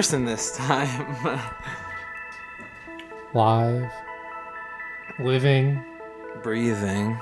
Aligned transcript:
person 0.00 0.24
this 0.24 0.56
time. 0.56 1.14
live, 3.34 3.92
living, 5.18 5.84
breathing, 6.42 7.18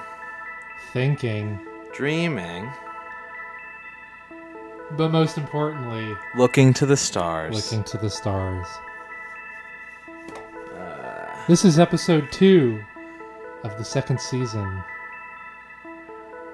thinking, 0.92 1.58
dreaming, 1.92 2.70
but 4.92 5.10
most 5.10 5.38
importantly, 5.38 6.14
looking 6.36 6.72
to 6.72 6.86
the 6.86 6.96
stars. 6.96 7.52
looking 7.52 7.82
to 7.82 7.98
the 7.98 8.08
stars. 8.08 8.68
Uh, 10.78 11.26
This 11.48 11.64
is 11.64 11.80
episode 11.80 12.30
two 12.30 12.80
of 13.64 13.76
the 13.76 13.84
second 13.84 14.20
season. 14.20 14.84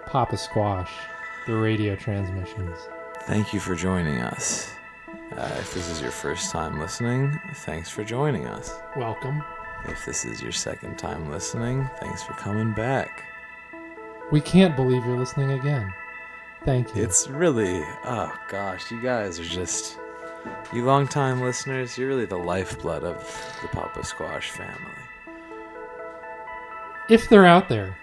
Papa 0.06 0.38
Squash, 0.38 0.90
the 1.46 1.54
radio 1.54 1.94
transmissions. 1.96 2.78
thank 3.26 3.52
you 3.52 3.60
for 3.60 3.74
joining 3.74 4.22
us. 4.22 4.73
Uh, 5.44 5.56
if 5.58 5.74
this 5.74 5.90
is 5.90 6.00
your 6.00 6.10
first 6.10 6.50
time 6.50 6.80
listening, 6.80 7.38
thanks 7.56 7.90
for 7.90 8.02
joining 8.02 8.46
us. 8.46 8.72
Welcome. 8.96 9.44
If 9.86 10.06
this 10.06 10.24
is 10.24 10.40
your 10.40 10.52
second 10.52 10.96
time 10.96 11.30
listening, 11.30 11.86
thanks 12.00 12.22
for 12.22 12.32
coming 12.32 12.72
back. 12.72 13.24
We 14.32 14.40
can't 14.40 14.74
believe 14.74 15.04
you're 15.04 15.18
listening 15.18 15.50
again. 15.50 15.92
Thank 16.64 16.96
you. 16.96 17.02
It's 17.02 17.28
really, 17.28 17.82
oh 18.06 18.34
gosh, 18.48 18.90
you 18.90 19.02
guys 19.02 19.38
are 19.38 19.44
just, 19.44 19.98
you 20.72 20.82
long-time 20.82 21.42
listeners, 21.42 21.98
you're 21.98 22.08
really 22.08 22.24
the 22.24 22.38
lifeblood 22.38 23.04
of 23.04 23.18
the 23.60 23.68
Papa 23.68 24.02
Squash 24.02 24.48
family. 24.48 24.74
if 27.10 27.28
they're 27.28 27.44
out 27.44 27.68
there. 27.68 27.94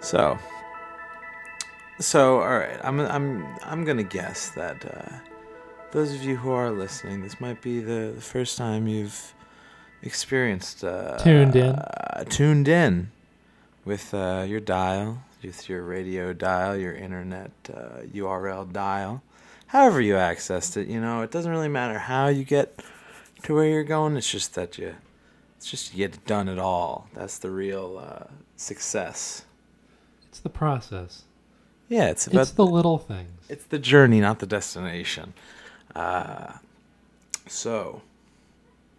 So, 0.00 0.40
so 2.00 2.40
all 2.40 2.58
right, 2.58 2.78
I'm 2.82 2.98
I'm 3.00 3.46
I'm 3.62 3.84
gonna 3.84 4.02
guess 4.02 4.50
that 4.50 4.84
uh, 4.84 5.16
those 5.92 6.14
of 6.14 6.22
you 6.22 6.36
who 6.36 6.50
are 6.50 6.70
listening, 6.70 7.22
this 7.22 7.40
might 7.40 7.60
be 7.62 7.80
the, 7.80 8.12
the 8.14 8.20
first 8.20 8.56
time 8.58 8.86
you've 8.86 9.34
experienced 10.02 10.82
uh, 10.84 11.18
Tuned 11.18 11.56
in. 11.56 11.74
uh, 11.74 12.24
tuned 12.28 12.68
in 12.68 13.10
with 13.84 14.14
uh, 14.14 14.44
your 14.48 14.60
dial, 14.60 15.22
with 15.42 15.68
your 15.68 15.82
radio 15.82 16.32
dial, 16.32 16.76
your 16.76 16.94
internet 16.94 17.50
uh, 17.72 18.02
URL 18.14 18.72
dial, 18.72 19.22
however 19.68 20.00
you 20.00 20.14
accessed 20.14 20.76
it. 20.76 20.88
You 20.88 21.00
know, 21.00 21.22
it 21.22 21.30
doesn't 21.30 21.50
really 21.50 21.68
matter 21.68 21.98
how 21.98 22.28
you 22.28 22.44
get 22.44 22.82
to 23.42 23.54
where 23.54 23.66
you're 23.66 23.84
going. 23.84 24.16
It's 24.16 24.30
just 24.30 24.54
that 24.54 24.78
you, 24.78 24.94
it's 25.56 25.70
just 25.70 25.92
you 25.92 25.98
get 25.98 26.14
it 26.16 26.26
done 26.26 26.48
at 26.48 26.58
all. 26.58 27.08
That's 27.14 27.38
the 27.38 27.50
real 27.50 27.98
uh, 28.02 28.24
success. 28.56 29.44
It's 30.28 30.40
the 30.40 30.48
process. 30.50 31.24
Yeah, 31.90 32.08
it's 32.08 32.26
about 32.26 32.42
It's 32.42 32.50
the 32.52 32.64
little 32.64 32.98
things. 32.98 33.28
it's 33.48 33.64
the 33.64 33.78
journey, 33.78 34.20
not 34.20 34.38
the 34.38 34.46
destination. 34.46 35.34
Uh, 35.94 36.52
so, 37.48 38.00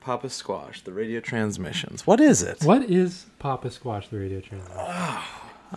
Papa 0.01 0.29
Squash, 0.29 0.81
the 0.81 0.91
radio 0.91 1.21
transmissions. 1.21 2.05
What 2.05 2.19
is 2.19 2.43
it? 2.43 2.61
What 2.63 2.83
is 2.83 3.25
Papa 3.39 3.71
Squash, 3.71 4.09
the 4.09 4.19
radio 4.19 4.41
transmission? 4.41 4.77
Oh, 4.77 5.25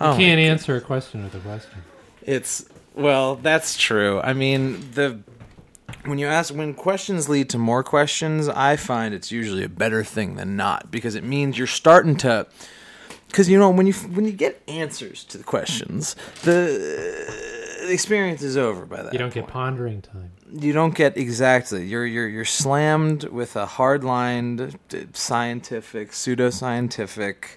you 0.00 0.06
my 0.06 0.16
can't 0.16 0.40
answer 0.40 0.74
a 0.76 0.80
question 0.80 1.22
with 1.22 1.34
a 1.36 1.38
question. 1.38 1.82
It's 2.22 2.66
well, 2.94 3.36
that's 3.36 3.76
true. 3.78 4.20
I 4.20 4.32
mean, 4.32 4.90
the 4.92 5.20
when 6.04 6.18
you 6.18 6.26
ask 6.26 6.52
when 6.52 6.74
questions 6.74 7.28
lead 7.28 7.48
to 7.50 7.58
more 7.58 7.84
questions, 7.84 8.48
I 8.48 8.74
find 8.76 9.14
it's 9.14 9.30
usually 9.30 9.62
a 9.62 9.68
better 9.68 10.02
thing 10.02 10.34
than 10.34 10.56
not 10.56 10.90
because 10.90 11.14
it 11.14 11.22
means 11.22 11.56
you're 11.58 11.66
starting 11.68 12.16
to 12.18 12.46
because 13.35 13.49
you 13.49 13.59
know 13.59 13.68
when 13.68 13.85
you 13.85 13.93
when 14.14 14.24
you 14.24 14.30
get 14.30 14.62
answers 14.68 15.24
to 15.24 15.37
the 15.39 15.43
questions, 15.43 16.14
the, 16.43 16.53
the 17.82 17.93
experience 17.93 18.43
is 18.43 18.57
over 18.57 18.87
by 18.87 19.03
that. 19.03 19.12
You 19.12 19.18
don't 19.18 19.35
get 19.35 19.49
pondering 19.49 20.03
time. 20.03 20.30
you 20.53 20.72
don't 20.72 20.95
get 20.95 21.16
exactly. 21.16 21.85
You're 21.85 22.07
you're 22.07 22.28
you're 22.28 22.45
slammed 22.45 23.24
with 23.24 23.57
a 23.57 23.66
hard-lined, 23.66 24.78
scientific, 25.14 26.12
pseudoscientific, 26.12 27.57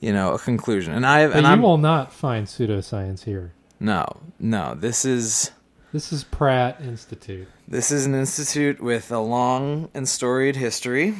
you 0.00 0.14
know, 0.14 0.32
a 0.32 0.38
conclusion. 0.38 0.94
And 0.94 1.04
I 1.04 1.20
and 1.20 1.42
you 1.42 1.52
I'm 1.52 1.60
will 1.60 1.76
not 1.76 2.14
find 2.14 2.46
pseudoscience 2.46 3.24
here. 3.24 3.52
no 3.78 4.06
no. 4.38 4.74
This 4.74 5.04
is 5.04 5.50
This 5.92 6.14
is 6.14 6.24
Pratt 6.24 6.80
Institute. 6.80 7.46
this 7.68 7.90
is 7.90 8.06
an 8.06 8.14
institute 8.14 8.80
with 8.80 9.12
a 9.12 9.18
long 9.20 9.90
and 9.92 10.08
storied 10.08 10.56
history, 10.56 11.14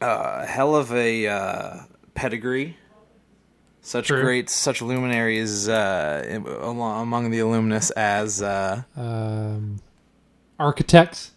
uh, 0.00 0.46
hell 0.46 0.76
of 0.76 0.92
a 0.92 1.26
uh, 1.26 1.76
pedigree. 2.14 2.76
Such 3.84 4.06
True. 4.06 4.22
great, 4.22 4.48
such 4.48 4.80
luminaries 4.80 5.68
uh, 5.68 6.40
among 6.46 7.30
the 7.32 7.40
alumnus 7.40 7.90
as 7.90 8.40
uh, 8.40 8.82
Um, 8.96 9.80
architects, 10.58 11.32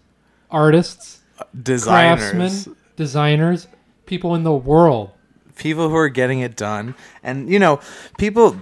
artists, 0.51 1.21
designers. 1.59 2.31
craftsmen, 2.31 2.75
designers, 2.95 3.67
people 4.05 4.35
in 4.35 4.43
the 4.43 4.53
world. 4.53 5.09
people 5.55 5.89
who 5.89 5.95
are 5.95 6.09
getting 6.09 6.41
it 6.41 6.55
done 6.57 6.93
and 7.23 7.49
you 7.49 7.57
know 7.57 7.79
people 8.17 8.57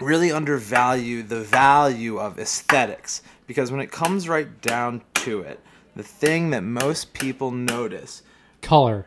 really 0.00 0.32
undervalue 0.32 1.22
the 1.22 1.40
value 1.40 2.18
of 2.18 2.38
aesthetics 2.40 3.22
because 3.46 3.70
when 3.70 3.80
it 3.80 3.90
comes 3.92 4.28
right 4.28 4.60
down 4.60 5.00
to 5.14 5.40
it 5.40 5.60
the 5.94 6.02
thing 6.02 6.50
that 6.50 6.62
most 6.62 7.12
people 7.14 7.52
notice 7.52 8.22
Color. 8.62 9.06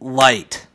light 0.00 0.66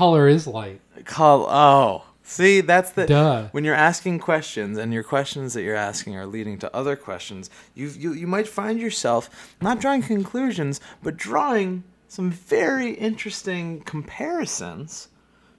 Color 0.00 0.28
is 0.28 0.46
light. 0.46 0.80
call 1.04 1.44
oh 1.50 2.04
see 2.22 2.62
that's 2.62 2.92
the 2.92 3.04
Duh. 3.06 3.48
when 3.52 3.64
you're 3.64 3.74
asking 3.74 4.18
questions 4.18 4.78
and 4.78 4.94
your 4.94 5.02
questions 5.02 5.52
that 5.52 5.60
you're 5.62 5.76
asking 5.76 6.16
are 6.16 6.24
leading 6.24 6.58
to 6.60 6.74
other 6.74 6.96
questions 6.96 7.50
you 7.74 7.88
you 7.88 8.14
you 8.14 8.26
might 8.26 8.48
find 8.48 8.80
yourself 8.80 9.54
not 9.60 9.78
drawing 9.78 10.00
conclusions 10.00 10.80
but 11.02 11.18
drawing 11.18 11.84
some 12.08 12.30
very 12.30 12.92
interesting 12.94 13.82
comparisons 13.82 15.08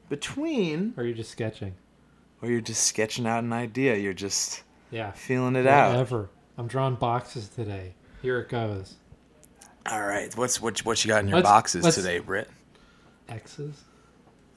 between 0.10 0.94
Or 0.98 1.04
are 1.04 1.06
you 1.06 1.14
just 1.14 1.30
sketching? 1.30 1.76
or 2.42 2.50
you're 2.50 2.62
just 2.62 2.84
sketching 2.88 3.28
out 3.28 3.44
an 3.44 3.54
idea. 3.54 3.96
You're 3.98 4.14
just 4.14 4.64
Yeah. 4.90 5.12
feeling 5.12 5.56
it 5.56 5.68
out. 5.68 5.92
Whatever. 5.92 6.30
I'm 6.58 6.68
drawing 6.68 6.96
boxes 6.96 7.48
today. 7.48 7.94
Here 8.24 8.40
it 8.40 8.50
goes. 8.50 8.96
All 9.86 10.02
right, 10.02 10.36
what's 10.36 10.60
what 10.60 10.80
what 10.84 11.06
you 11.06 11.10
got 11.10 11.20
in 11.22 11.28
your 11.28 11.38
Let's- 11.38 11.48
boxes 11.48 11.84
let's- 11.84 11.96
today, 11.98 12.18
Britt? 12.18 12.50
X's. 13.30 13.76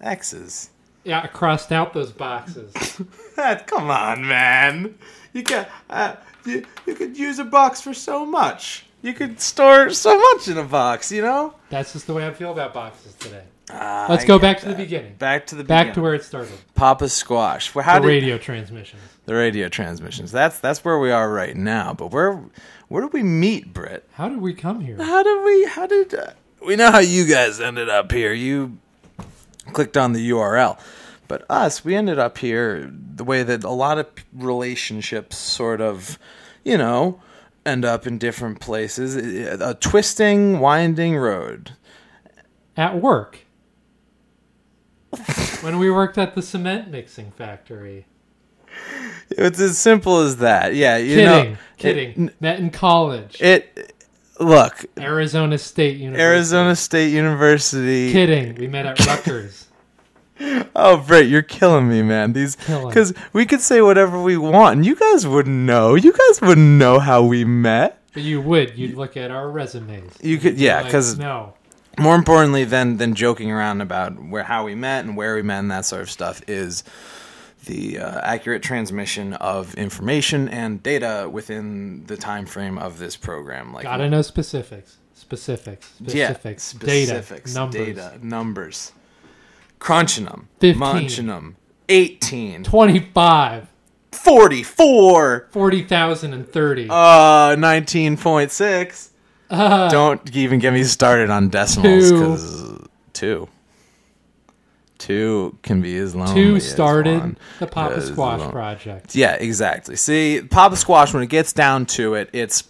X's. 0.05 0.71
Yeah, 1.03 1.21
I 1.23 1.27
crossed 1.27 1.73
out 1.73 1.93
those 1.93 2.13
boxes. 2.13 2.73
Ah, 3.37 3.61
Come 3.67 3.91
on, 3.91 4.27
man. 4.27 4.95
You 5.33 5.43
can 5.43 5.67
uh, 5.91 6.15
you 6.45 6.65
you 6.87 6.95
could 6.95 7.19
use 7.19 7.41
a 7.41 7.45
box 7.45 7.81
for 7.81 7.93
so 7.93 8.25
much. 8.25 8.87
You 9.03 9.13
could 9.13 9.41
store 9.41 9.91
so 9.91 10.17
much 10.17 10.47
in 10.49 10.57
a 10.57 10.63
box, 10.65 11.11
you 11.11 11.21
know. 11.21 11.55
That's 11.69 11.93
just 11.93 12.07
the 12.07 12.15
way 12.15 12.27
I 12.27 12.33
feel 12.33 12.53
about 12.53 12.73
boxes 12.73 13.15
today. 13.15 13.43
Ah, 13.71 14.07
Let's 14.09 14.23
I 14.25 14.27
go 14.29 14.39
back 14.39 14.61
to 14.61 14.69
the 14.69 14.75
beginning. 14.75 15.15
Back 15.17 15.47
to 15.49 15.57
the 15.57 15.65
Back 15.65 15.95
to 15.95 16.01
where 16.01 16.15
it 16.15 16.23
started. 16.23 16.53
Papa 16.75 17.09
Squash. 17.09 17.75
Well, 17.75 17.85
how 17.85 17.95
the 17.99 18.03
did 18.03 18.09
radio 18.09 18.39
transmissions. 18.39 19.03
the 19.27 19.35
radio 19.35 19.69
transmissions? 19.69 20.31
That's 20.31 20.61
that's 20.61 20.85
where 20.85 20.99
we 21.01 21.11
are 21.11 21.31
right 21.31 21.57
now. 21.57 21.93
But 21.93 22.13
where 22.13 22.41
where 22.89 23.03
did 23.03 23.13
we 23.13 23.23
meet, 23.25 23.73
Britt? 23.75 24.09
How 24.13 24.29
did 24.29 24.41
we 24.41 24.55
come 24.55 24.81
here? 24.81 24.97
How 25.03 25.23
did 25.25 25.45
we? 25.45 25.65
How 25.67 25.87
did 25.87 26.15
uh, 26.15 26.31
we 26.65 26.77
know 26.77 26.93
how 26.93 27.01
you 27.01 27.27
guys 27.27 27.61
ended 27.61 27.89
up 27.89 28.13
here? 28.13 28.33
You 28.33 28.79
clicked 29.73 29.97
on 29.97 30.13
the 30.13 30.31
URL, 30.31 30.79
but 31.29 31.45
us, 31.49 31.85
we 31.85 31.95
ended 31.95 32.19
up 32.19 32.39
here 32.39 32.91
the 32.93 33.25
way 33.25 33.43
that 33.43 33.65
a 33.65 33.71
lot 33.71 33.99
of 33.99 34.07
relationships 34.33 35.37
sort 35.37 35.81
of, 35.81 36.19
you 36.65 36.77
know, 36.77 37.21
end 37.65 37.85
up 37.85 38.07
in 38.07 38.19
different 38.19 38.61
places. 38.61 39.17
A 39.17 39.75
twisting, 39.75 40.61
winding 40.61 41.17
road. 41.17 41.73
At 42.77 43.01
work. 43.01 43.41
when 45.61 45.79
we 45.79 45.91
worked 45.91 46.19
at 46.19 46.35
the 46.35 46.43
cement 46.43 46.91
mixing 46.91 47.31
factory. 47.31 48.07
It's 49.31 49.61
as 49.61 49.79
simple 49.79 50.19
as 50.19 50.39
that. 50.39 50.75
Yeah, 50.75 50.97
you 50.97 51.17
kidding. 51.17 51.53
know, 51.53 51.59
kidding. 51.77 52.31
Met 52.41 52.59
in 52.59 52.71
college. 52.71 53.41
It, 53.41 53.73
it 53.77 53.94
look, 54.41 54.85
Arizona 54.99 55.59
State 55.59 55.97
University. 55.99 56.23
Arizona 56.23 56.77
State 56.77 57.13
University. 57.13 58.13
Kidding. 58.13 58.55
We 58.57 58.69
met 58.69 58.87
at 58.87 59.05
Rutgers. 59.07 59.61
Oh, 60.75 60.97
Britt, 60.97 61.29
you're 61.29 61.43
killing 61.43 61.89
me, 61.89 62.03
man. 62.03 62.33
These 62.33 62.57
because 62.57 63.15
we 63.33 63.47
could 63.47 63.61
say 63.61 63.81
whatever 63.81 64.21
we 64.21 64.37
want, 64.37 64.75
and 64.77 64.85
you 64.85 64.97
guys 64.97 65.25
wouldn't 65.25 65.55
know. 65.55 65.95
You 65.95 66.13
guys 66.13 66.41
wouldn't 66.43 66.77
know 66.77 66.99
how 66.99 67.23
we 67.23 67.45
met. 67.45 68.01
But 68.13 68.25
you 68.25 68.41
would. 68.41 68.77
You'd 68.77 68.97
look 68.97 69.17
at 69.17 69.31
our 69.31 69.49
resumes. 69.49 70.13
You 70.21 70.39
could, 70.39 70.59
yeah, 70.59 70.79
Like, 70.79 70.87
because 70.87 71.17
no. 71.19 71.55
more 72.01 72.17
importantly 72.17 72.65
than 72.65 72.97
than 72.97 73.15
joking 73.15 73.53
around 73.53 73.81
about 73.81 74.21
where 74.25 74.43
how 74.43 74.65
we 74.65 74.75
met 74.75 75.05
and 75.05 75.17
where 75.17 75.37
we 75.37 75.43
met 75.43 75.61
and 75.61 75.71
that 75.71 75.85
sort 75.85 76.03
of 76.03 76.11
stuff 76.11 76.43
is 76.49 76.83
the 77.67 77.99
uh, 77.99 78.21
accurate 78.23 78.63
transmission 78.63 79.35
of 79.35 79.75
information 79.75 80.49
and 80.49 80.83
data 80.83 81.29
within 81.31 82.05
the 82.07 82.17
time 82.17 82.47
frame 82.47 82.79
of 82.79 82.99
this 82.99 83.17
program. 83.17 83.73
Like 83.73 83.85
Gotta 83.85 84.09
know 84.09 84.23
specifics. 84.23 84.99
Specifics. 85.15 85.93
yeah, 86.01 86.33
Specifics. 86.33 86.63
specifics, 86.63 87.55
data. 87.55 87.61
Numbers. 87.61 87.87
data, 87.97 88.19
numbers, 88.27 88.93
crunching 89.79 90.25
them, 90.27 90.49
15. 90.61 90.79
munching 90.79 91.27
them. 91.29 91.57
18, 91.89 92.65
25. 92.65 93.69
44. 94.13 95.49
Forty 95.51 95.83
thousand 95.83 96.33
and 96.35 96.49
thirty. 96.49 96.87
Uh, 96.89 97.57
19.6. 97.57 99.09
Uh, 99.51 99.89
Don't 99.91 100.35
even 100.37 100.59
get 100.59 100.73
me 100.73 100.85
started 100.85 101.31
on 101.31 101.49
decimals 101.49 102.11
Two. 102.11 102.19
because 102.19 102.89
two. 103.13 103.49
Two 104.99 105.59
can 105.63 105.83
be 105.83 105.97
as 105.99 106.15
lonely 106.15 106.35
two 106.35 106.61
started 106.61 107.37
the 107.59 107.67
Papa 107.67 107.97
As 107.97 108.07
Squash 108.07 108.41
long- 108.41 108.53
project. 108.53 109.15
Yeah, 109.15 109.35
exactly. 109.35 109.97
See, 109.97 110.41
Papa 110.49 110.77
Squash, 110.77 111.13
when 111.13 111.23
it 111.23 111.29
gets 111.29 111.53
down 111.53 111.87
to 111.87 112.15
it, 112.15 112.31
it's, 112.33 112.65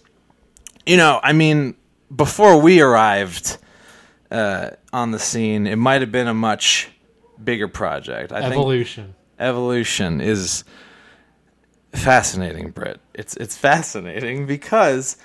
you 0.85 0.97
know, 0.97 1.19
I 1.23 1.33
mean, 1.33 1.75
before 2.13 2.59
we 2.59 2.81
arrived 2.81 3.57
uh, 4.31 4.71
on 4.91 5.11
the 5.11 5.19
scene, 5.19 5.67
it 5.67 5.75
might 5.77 6.01
have 6.01 6.11
been 6.11 6.27
a 6.27 6.33
much 6.33 6.89
bigger 7.41 7.67
project. 7.67 8.31
I 8.31 8.41
think 8.41 8.53
Evolution. 8.53 9.13
evolution 9.39 10.19
is 10.19 10.63
fascinating, 11.93 12.71
Britt. 12.71 12.99
It's 13.13 13.35
it's 13.37 13.55
fascinating 13.55 14.45
because 14.47 15.17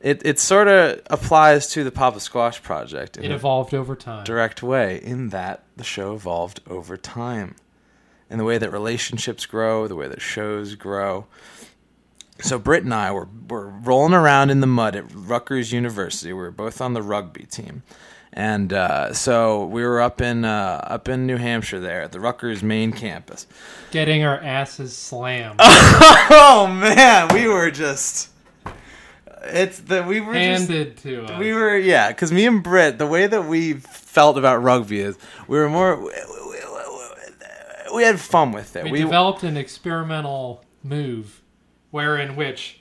it 0.00 0.22
it 0.24 0.38
sort 0.38 0.68
of 0.68 1.00
applies 1.08 1.66
to 1.68 1.84
the 1.84 1.90
Papa 1.90 2.20
Squash 2.20 2.62
project 2.62 3.16
in 3.16 3.24
It 3.24 3.30
a 3.30 3.34
evolved 3.34 3.74
over 3.74 3.94
time. 3.94 4.24
direct 4.24 4.62
way. 4.62 5.00
In 5.02 5.28
that 5.30 5.62
the 5.76 5.84
show 5.84 6.14
evolved 6.14 6.60
over 6.68 6.96
time, 6.96 7.56
and 8.28 8.38
the 8.40 8.44
way 8.44 8.58
that 8.58 8.70
relationships 8.70 9.46
grow, 9.46 9.86
the 9.88 9.96
way 9.96 10.08
that 10.08 10.20
shows 10.22 10.74
grow. 10.74 11.26
So 12.40 12.58
Britt 12.58 12.84
and 12.84 12.94
I 12.94 13.12
were 13.12 13.28
were 13.48 13.68
rolling 13.68 14.14
around 14.14 14.50
in 14.50 14.60
the 14.60 14.66
mud 14.66 14.96
at 14.96 15.04
Rutgers 15.14 15.72
University. 15.72 16.32
We 16.32 16.40
were 16.40 16.50
both 16.50 16.80
on 16.80 16.94
the 16.94 17.02
rugby 17.02 17.44
team. 17.44 17.82
And 18.32 18.72
uh, 18.72 19.12
so 19.12 19.64
we 19.66 19.82
were 19.82 20.00
up 20.00 20.20
in 20.20 20.44
uh, 20.44 20.80
up 20.84 21.08
in 21.08 21.26
New 21.26 21.36
Hampshire 21.36 21.80
there 21.80 22.00
at 22.02 22.12
the 22.12 22.20
Rutgers 22.20 22.62
main 22.62 22.92
campus, 22.92 23.46
Getting 23.90 24.22
our 24.24 24.38
asses 24.38 24.96
slammed. 24.96 25.58
Oh 26.32 26.66
man, 26.72 27.28
we 27.34 27.48
were 27.48 27.70
just. 27.72 28.29
It's 29.42 29.78
the 29.78 30.02
we 30.02 30.20
were 30.20 30.34
handed 30.34 30.96
to 30.98 31.22
us. 31.24 31.28
just 31.30 31.38
we 31.40 31.52
were 31.52 31.76
yeah, 31.78 32.08
because 32.08 32.30
me 32.30 32.46
and 32.46 32.62
Britt, 32.62 32.98
the 32.98 33.06
way 33.06 33.26
that 33.26 33.46
we 33.46 33.72
felt 33.74 34.36
about 34.36 34.62
rugby 34.62 35.00
is 35.00 35.16
we 35.48 35.58
were 35.58 35.68
more 35.68 35.96
we, 35.96 36.04
we, 36.04 37.94
we- 37.94 38.02
had 38.02 38.20
fun 38.20 38.52
with 38.52 38.76
it. 38.76 38.84
we, 38.84 38.92
We, 38.92 38.98
developed 39.00 39.42
an 39.42 39.56
experimental 39.56 40.64
move 40.82 41.42
wherein 41.90 42.36
which 42.36 42.80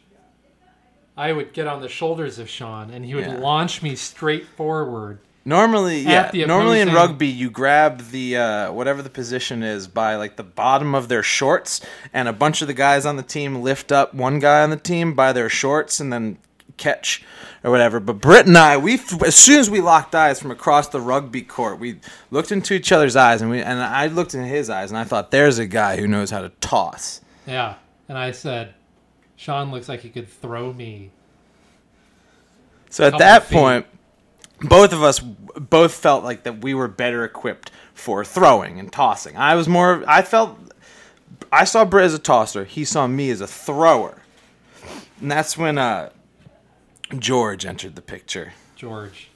I 1.17 1.33
would 1.33 1.53
get 1.53 1.67
on 1.67 1.81
the 1.81 1.89
shoulders 1.89 2.39
of 2.39 2.49
Sean 2.49 2.89
and 2.91 3.03
he 3.05 3.15
would 3.15 3.25
Yeah. 3.25 3.37
launch 3.37 3.81
me 3.81 3.95
straight 3.95 4.45
forward. 4.45 5.19
normally 5.45 6.01
yeah, 6.01 6.29
normally 6.45 6.79
in 6.81 6.93
rugby 6.93 7.27
you 7.27 7.49
grab 7.49 8.11
the 8.11 8.37
uh, 8.37 8.71
whatever 8.71 9.01
the 9.01 9.09
position 9.09 9.63
is 9.63 9.87
by 9.87 10.15
like 10.15 10.35
the 10.35 10.43
bottom 10.43 10.93
of 10.93 11.07
their 11.07 11.23
shorts, 11.23 11.81
and 12.13 12.27
a 12.27 12.33
bunch 12.33 12.61
of 12.61 12.67
the 12.67 12.73
guys 12.73 13.05
on 13.05 13.15
the 13.17 13.23
team 13.23 13.61
lift 13.61 13.91
up 13.91 14.13
one 14.13 14.39
guy 14.39 14.61
on 14.61 14.69
the 14.69 14.77
team 14.77 15.13
by 15.13 15.31
their 15.33 15.49
shorts 15.49 15.99
and 15.99 16.11
then 16.13 16.37
catch 16.79 17.23
or 17.63 17.69
whatever. 17.69 17.99
But 17.99 18.13
Britt 18.13 18.47
and 18.47 18.57
I, 18.57 18.77
we 18.77 18.99
as 19.25 19.35
soon 19.35 19.59
as 19.59 19.69
we 19.69 19.81
locked 19.81 20.15
eyes 20.15 20.39
from 20.39 20.49
across 20.49 20.87
the 20.87 20.99
rugby 20.99 21.43
court, 21.43 21.79
we 21.79 21.99
looked 22.31 22.51
into 22.51 22.73
each 22.73 22.91
other's 22.91 23.15
eyes, 23.15 23.41
and 23.41 23.51
we 23.51 23.61
and 23.61 23.79
I 23.79 24.07
looked 24.07 24.33
in 24.33 24.43
his 24.45 24.69
eyes, 24.69 24.89
and 24.89 24.97
I 24.97 25.03
thought, 25.03 25.29
"There's 25.29 25.59
a 25.59 25.67
guy 25.67 25.97
who 25.97 26.07
knows 26.07 26.31
how 26.31 26.41
to 26.41 26.49
toss." 26.61 27.21
Yeah. 27.45 27.75
And 28.07 28.17
I 28.17 28.31
said, 28.31 28.73
Sean 29.35 29.71
looks 29.71 29.87
like 29.87 30.01
he 30.01 30.09
could 30.09 30.27
throw 30.27 30.73
me. 30.73 31.11
So 32.89 33.05
at 33.05 33.19
that 33.19 33.49
point, 33.49 33.85
both 34.61 34.91
of 34.91 35.01
us 35.01 35.19
both 35.19 35.93
felt 35.93 36.23
like 36.23 36.43
that 36.43 36.61
we 36.61 36.73
were 36.73 36.87
better 36.87 37.23
equipped 37.23 37.71
for 37.93 38.25
throwing 38.25 38.79
and 38.79 38.91
tossing. 38.91 39.37
I 39.37 39.55
was 39.55 39.69
more. 39.69 40.03
I 40.07 40.23
felt. 40.23 40.57
I 41.51 41.63
saw 41.63 41.85
Britt 41.85 42.05
as 42.05 42.13
a 42.13 42.19
tosser. 42.19 42.65
He 42.65 42.83
saw 42.83 43.07
me 43.07 43.29
as 43.29 43.41
a 43.41 43.47
thrower, 43.47 44.21
and 45.21 45.31
that's 45.31 45.57
when 45.57 45.77
uh, 45.77 46.09
George 47.17 47.65
entered 47.65 47.95
the 47.95 48.01
picture. 48.01 48.53
George. 48.75 49.29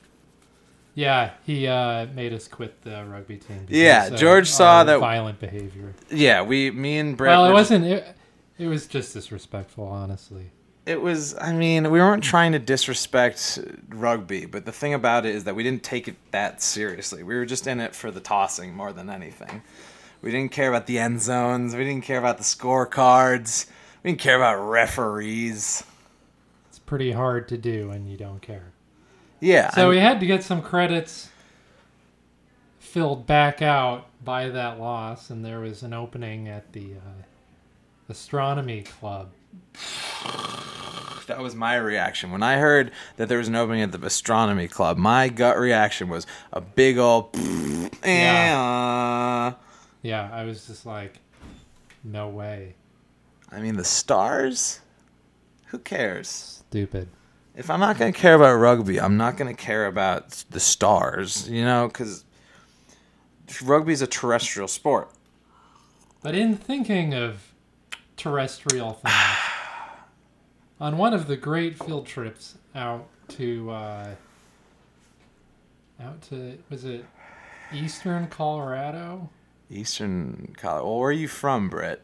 Yeah, 0.96 1.32
he 1.44 1.68
uh, 1.68 2.06
made 2.14 2.34
us 2.34 2.48
quit 2.48 2.84
the 2.84 3.04
rugby 3.06 3.38
team. 3.38 3.66
Yeah, 3.68 4.10
George 4.12 4.50
saw 4.50 4.84
that- 4.84 5.00
violent 5.00 5.40
behavior. 5.40 5.94
Yeah, 6.12 6.44
we, 6.44 6.70
me 6.70 7.00
and 7.00 7.18
Brett. 7.18 7.38
well, 7.38 7.46
it 7.50 7.54
wasn't. 7.54 7.86
It, 7.86 8.16
it 8.60 8.68
was 8.68 8.86
just 8.86 9.14
disrespectful, 9.14 9.86
honestly. 9.86 10.52
It 10.86 11.02
was. 11.02 11.36
I 11.38 11.54
mean, 11.54 11.90
we 11.90 12.00
weren't 12.00 12.24
trying 12.24 12.52
to 12.52 12.60
disrespect 12.60 13.58
rugby, 13.90 14.46
but 14.46 14.66
the 14.66 14.72
thing 14.72 14.94
about 14.94 15.26
it 15.26 15.34
is 15.34 15.46
that 15.46 15.56
we 15.56 15.64
didn't 15.64 15.82
take 15.84 16.08
it 16.08 16.16
that 16.32 16.62
seriously. 16.62 17.24
We 17.24 17.36
were 17.36 17.46
just 17.46 17.66
in 17.66 17.80
it 17.80 17.96
for 17.96 18.12
the 18.12 18.20
tossing 18.20 18.76
more 18.76 18.94
than 18.94 19.10
anything. 19.10 19.64
We 20.22 20.32
didn't 20.32 20.52
care 20.52 20.70
about 20.70 20.86
the 20.86 21.00
end 21.00 21.22
zones. 21.22 21.76
We 21.76 21.84
didn't 21.84 22.04
care 22.04 22.20
about 22.20 22.38
the 22.38 22.44
scorecards. 22.44 23.66
We 24.04 24.12
didn't 24.12 24.22
care 24.22 24.36
about 24.36 24.58
referees. 24.70 25.84
Pretty 26.86 27.12
hard 27.12 27.48
to 27.50 27.58
do 27.58 27.90
and 27.92 28.10
you 28.10 28.18
don't 28.18 28.42
care. 28.42 28.72
Yeah. 29.40 29.70
So 29.72 29.88
I- 29.88 29.90
we 29.90 30.00
had 30.00 30.20
to 30.20 30.26
get 30.26 30.44
some 30.44 30.62
credits 30.62 31.30
filled 32.80 33.26
back 33.26 33.62
out 33.62 34.08
by 34.24 34.50
that 34.50 34.80
loss, 34.80 35.30
and 35.30 35.44
there 35.44 35.60
was 35.60 35.82
an 35.84 35.94
opening 35.94 36.48
at 36.48 36.72
the 36.74 36.94
uh, 36.96 37.24
astronomy 38.10 38.84
club. 38.84 39.32
that 41.28 41.40
was 41.40 41.56
my 41.56 41.76
reaction 41.76 42.32
when 42.32 42.44
I 42.44 42.58
heard 42.58 42.92
that 43.18 43.30
there 43.30 43.38
was 43.38 43.48
an 43.48 43.56
opening 43.56 43.82
at 43.82 43.92
the 43.92 44.06
astronomy 44.06 44.68
club. 44.68 44.98
My 44.98 45.30
gut 45.30 45.58
reaction 45.58 46.10
was 46.10 46.28
a 46.52 46.62
big 46.62 46.98
old. 46.98 47.36
Yeah. 48.06 49.54
"Eh, 49.54 49.58
Yeah, 50.02 50.30
I 50.32 50.44
was 50.44 50.68
just 50.68 50.86
like, 50.86 51.20
no 52.04 52.28
way, 52.28 52.76
I 53.50 53.60
mean, 53.62 53.78
the 53.78 53.86
stars. 53.86 54.82
Who 55.68 55.80
cares? 55.80 56.63
Stupid. 56.74 57.08
if 57.56 57.70
I'm 57.70 57.80
not 57.80 58.00
going 58.00 58.12
to 58.12 58.20
care 58.20 58.34
about 58.34 58.56
rugby, 58.56 59.00
I'm 59.00 59.16
not 59.16 59.38
going 59.38 59.56
to 59.56 59.62
care 59.62 59.86
about 59.86 60.44
the 60.50 60.60
stars, 60.60 61.48
you 61.48 61.64
know, 61.64 61.88
because 61.88 62.26
rugby's 63.64 64.02
a 64.02 64.08
terrestrial 64.08 64.68
sport. 64.68 65.12
But 66.24 66.34
in 66.34 66.58
thinking 66.58 67.14
of 67.14 67.54
terrestrial 68.18 68.94
things, 69.06 69.16
on 70.80 70.98
one 70.98 71.14
of 71.14 71.28
the 71.28 71.38
great 71.38 71.78
field 71.78 72.08
trips 72.08 72.56
out 72.74 73.08
to 73.28 73.70
uh, 73.70 74.16
out 76.02 76.22
to 76.30 76.58
was 76.72 76.86
it 76.86 77.06
eastern 77.72 78.26
Colorado? 78.28 79.30
Eastern 79.70 80.56
Colorado. 80.58 80.88
Well, 80.88 81.00
where 81.00 81.10
are 81.10 81.12
you 81.12 81.28
from, 81.28 81.70
Britt? 81.70 82.02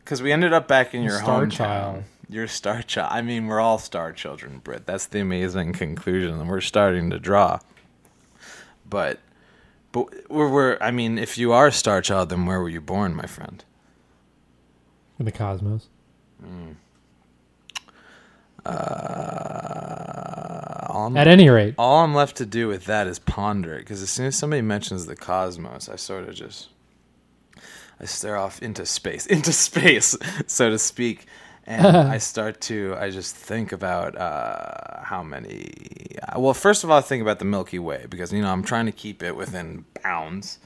Because 0.00 0.20
we 0.20 0.32
ended 0.32 0.52
up 0.52 0.66
back 0.66 0.94
in 0.94 1.04
your 1.04 1.18
star 1.18 1.44
hometown. 1.44 1.52
child. 1.52 2.04
You're 2.30 2.44
a 2.44 2.48
star 2.48 2.82
child. 2.82 3.08
I 3.12 3.22
mean, 3.22 3.46
we're 3.46 3.60
all 3.60 3.78
star 3.78 4.12
children, 4.12 4.60
Britt. 4.62 4.86
That's 4.86 5.06
the 5.06 5.20
amazing 5.20 5.72
conclusion 5.72 6.38
that 6.38 6.46
we're 6.46 6.60
starting 6.60 7.10
to 7.10 7.18
draw. 7.18 7.58
But, 8.88 9.18
but 9.90 10.30
we're, 10.30 10.48
we're. 10.48 10.78
I 10.80 10.92
mean, 10.92 11.18
if 11.18 11.36
you 11.36 11.52
are 11.52 11.66
a 11.66 11.72
star 11.72 12.00
child, 12.00 12.28
then 12.28 12.46
where 12.46 12.60
were 12.60 12.68
you 12.68 12.80
born, 12.80 13.14
my 13.14 13.26
friend? 13.26 13.64
In 15.18 15.24
the 15.24 15.32
cosmos. 15.32 15.88
Uh, 18.64 18.70
all 20.88 21.16
At 21.16 21.26
any 21.26 21.48
rate, 21.48 21.74
All 21.78 22.04
I'm 22.04 22.14
left 22.14 22.36
to 22.36 22.46
do 22.46 22.68
with 22.68 22.84
that 22.84 23.06
is 23.06 23.18
ponder 23.18 23.74
it, 23.74 23.80
because 23.80 24.02
as 24.02 24.10
soon 24.10 24.26
as 24.26 24.36
somebody 24.36 24.62
mentions 24.62 25.06
the 25.06 25.16
cosmos, 25.16 25.88
I 25.88 25.96
sort 25.96 26.28
of 26.28 26.34
just 26.34 26.68
I 28.00 28.04
stare 28.04 28.36
off 28.36 28.62
into 28.62 28.86
space, 28.86 29.26
into 29.34 29.52
space, 29.52 30.16
so 30.46 30.70
to 30.70 30.78
speak, 30.78 31.26
and 31.70 31.96
I 32.16 32.18
start 32.18 32.60
to 32.62 32.94
I 32.98 33.10
just 33.10 33.34
think 33.36 33.72
about 33.72 34.16
uh, 34.16 35.02
how 35.02 35.22
many. 35.22 35.70
Well, 36.36 36.54
first 36.54 36.84
of 36.84 36.90
all, 36.90 36.98
I 36.98 37.00
think 37.00 37.22
about 37.22 37.38
the 37.38 37.44
Milky 37.44 37.78
Way 37.78 38.06
because 38.08 38.32
you 38.32 38.42
know 38.42 38.50
I'm 38.52 38.62
trying 38.62 38.86
to 38.86 38.92
keep 38.92 39.22
it 39.22 39.34
within 39.36 39.84
bounds. 40.02 40.58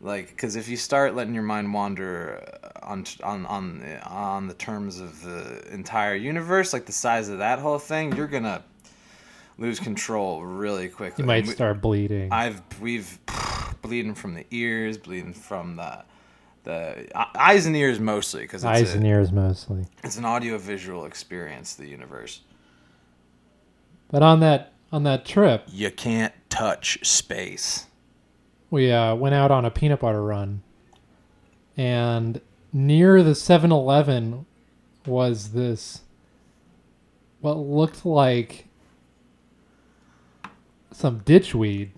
Like, 0.00 0.28
because 0.28 0.56
if 0.56 0.68
you 0.68 0.76
start 0.76 1.14
letting 1.14 1.32
your 1.34 1.42
mind 1.44 1.72
wander 1.72 2.42
uh, 2.62 2.86
on 2.86 3.04
on 3.22 3.46
on 3.46 3.98
on 4.06 4.48
the 4.48 4.54
terms 4.54 5.00
of 5.00 5.22
the 5.22 5.64
entire 5.72 6.14
universe, 6.14 6.72
like 6.72 6.86
the 6.86 6.92
size 6.92 7.28
of 7.28 7.38
that 7.38 7.58
whole 7.58 7.78
thing, 7.78 8.14
you're 8.16 8.26
gonna 8.26 8.62
lose 9.56 9.78
control 9.80 10.42
really 10.44 10.88
quickly. 10.88 11.22
you 11.22 11.26
might 11.26 11.46
We- 11.46 11.52
start 11.54 11.80
bleeding. 11.80 12.32
I've 12.32 12.60
we've 12.80 13.18
bleeding 13.82 14.14
from 14.14 14.34
the 14.34 14.44
ears, 14.50 14.98
bleeding 14.98 15.32
from 15.32 15.76
the 15.76 16.04
the 16.64 17.06
uh, 17.14 17.26
eyes 17.36 17.66
and 17.66 17.76
ears 17.76 18.00
mostly 18.00 18.42
because 18.42 18.64
it's, 18.64 18.68
Eyes 18.68 18.94
a- 18.94 18.96
and 18.98 19.06
ears 19.06 19.30
mostly. 19.32 19.84
it's 20.02 20.16
an 20.16 20.24
audio 20.24 20.58
visual 20.58 21.04
experience. 21.06 21.74
The 21.74 21.86
universe. 21.86 22.40
But 24.10 24.22
on 24.22 24.40
that 24.40 24.72
on 24.92 25.02
that 25.04 25.24
trip, 25.24 25.64
You 25.70 25.90
can't 25.90 26.32
touch 26.48 26.98
space. 27.06 27.86
we 28.70 28.90
uh, 28.92 29.14
went 29.14 29.34
out 29.34 29.50
on 29.50 29.64
a 29.64 29.70
peanut 29.70 30.00
butter 30.00 30.22
run, 30.22 30.62
and 31.76 32.40
near 32.72 33.22
the 33.22 33.32
7-Eleven 33.32 34.46
was 35.06 35.50
this 35.52 36.02
what 37.40 37.56
looked 37.58 38.06
like 38.06 38.66
some 40.92 41.20
ditchweed. 41.20 41.90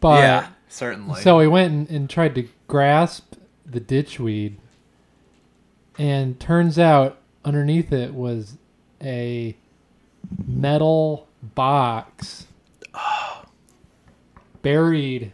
But 0.00 0.18
Yeah. 0.20 0.48
Certainly. 0.68 1.22
So 1.22 1.40
he 1.40 1.46
went 1.46 1.72
and, 1.72 1.90
and 1.90 2.10
tried 2.10 2.34
to 2.36 2.48
grasp 2.66 3.34
the 3.66 3.80
ditchweed, 3.80 4.56
and 5.98 6.38
turns 6.38 6.78
out 6.78 7.18
underneath 7.44 7.92
it 7.92 8.14
was 8.14 8.56
a 9.02 9.56
metal 10.46 11.28
box 11.42 12.46
buried. 14.62 15.32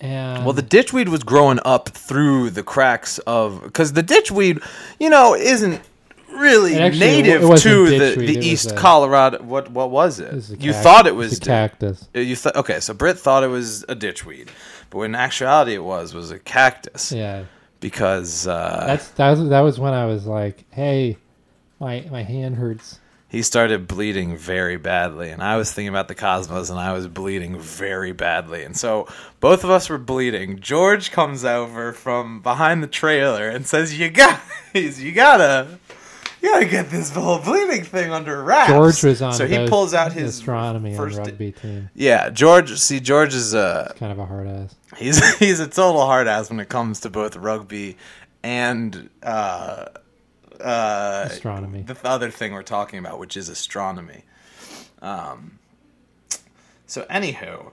And 0.00 0.44
Well, 0.44 0.54
the 0.54 0.62
ditchweed 0.62 1.08
was 1.08 1.22
growing 1.22 1.58
up 1.64 1.90
through 1.90 2.50
the 2.50 2.62
cracks 2.62 3.18
of 3.20 3.62
because 3.62 3.92
the 3.92 4.02
ditchweed, 4.02 4.62
you 4.98 5.10
know, 5.10 5.34
isn't 5.34 5.82
really 6.32 6.76
actually- 6.78 7.00
native 7.00 7.42
to 7.60 7.86
the, 7.98 8.14
the 8.16 8.38
East 8.38 8.72
a- 8.72 8.74
Colorado. 8.74 9.42
What 9.42 9.70
what 9.70 9.90
was 9.90 10.20
it? 10.20 10.28
it 10.28 10.34
was 10.34 10.50
a 10.50 10.56
you 10.58 10.72
cac- 10.72 10.82
thought 10.82 11.06
it 11.06 11.14
was 11.14 11.38
a 11.38 11.40
cactus. 11.40 12.08
you 12.14 12.36
thought 12.36 12.56
okay, 12.56 12.80
so 12.80 12.94
Britt 12.94 13.18
thought 13.18 13.42
it 13.44 13.48
was 13.48 13.84
a 13.88 13.94
ditchweed, 13.96 14.48
but 14.90 15.00
in 15.02 15.14
actuality 15.14 15.74
it 15.74 15.84
was 15.84 16.14
was 16.14 16.30
a 16.30 16.38
cactus 16.38 17.12
Yeah, 17.12 17.44
because 17.80 18.46
uh, 18.46 18.84
that's 18.86 19.08
that 19.10 19.30
was 19.30 19.48
that 19.48 19.60
was 19.60 19.78
when 19.78 19.92
I 19.94 20.06
was 20.06 20.26
like, 20.26 20.64
"Hey, 20.70 21.16
my 21.78 22.06
my 22.10 22.22
hand 22.22 22.56
hurts." 22.56 22.98
he 23.32 23.42
started 23.42 23.86
bleeding 23.86 24.36
very 24.36 24.76
badly 24.76 25.30
and 25.30 25.40
i 25.40 25.56
was 25.56 25.72
thinking 25.72 25.88
about 25.88 26.08
the 26.08 26.16
cosmos 26.16 26.68
and 26.68 26.80
i 26.80 26.92
was 26.92 27.06
bleeding 27.06 27.56
very 27.60 28.10
badly 28.10 28.64
and 28.64 28.76
so 28.76 29.06
both 29.38 29.62
of 29.62 29.70
us 29.70 29.88
were 29.88 29.98
bleeding 29.98 30.58
george 30.58 31.12
comes 31.12 31.44
over 31.44 31.92
from 31.92 32.42
behind 32.42 32.82
the 32.82 32.88
trailer 32.88 33.48
and 33.48 33.68
says 33.68 33.96
you 33.96 34.08
guys 34.10 34.40
you 35.00 35.12
gotta 35.12 35.78
you 36.42 36.50
gotta 36.50 36.66
get 36.66 36.90
this 36.90 37.10
whole 37.10 37.38
bleeding 37.38 37.84
thing 37.84 38.12
under 38.12 38.42
wraps 38.42 38.70
George 38.70 39.02
was 39.04 39.22
on 39.22 39.32
so 39.34 39.46
he 39.46 39.68
pulls 39.68 39.92
out 39.94 40.12
his 40.12 40.38
astronomy 40.38 40.94
first 40.96 41.18
and 41.18 41.26
rugby 41.26 41.52
team. 41.52 41.90
yeah 41.94 42.30
george 42.30 42.78
see 42.78 43.00
george 43.00 43.34
is 43.34 43.54
uh 43.54 43.92
Kind 43.96 44.12
of 44.12 44.18
a 44.18 44.26
hard 44.26 44.46
ass. 44.48 44.74
he's 44.96 45.36
he's 45.38 45.60
a 45.60 45.66
total 45.68 46.04
hard 46.06 46.26
ass 46.28 46.48
when 46.50 46.60
it 46.60 46.68
comes 46.68 47.00
to 47.00 47.10
both 47.10 47.36
rugby 47.36 47.96
and 48.42 49.10
uh 49.22 49.86
uh 50.60 51.24
Astronomy. 51.30 51.82
the 51.82 51.96
other 52.04 52.30
thing 52.30 52.52
we're 52.52 52.62
talking 52.62 52.98
about, 52.98 53.18
which 53.18 53.34
is 53.36 53.48
astronomy. 53.48 54.24
Um, 55.00 55.58
so, 56.86 57.02
anywho, 57.04 57.70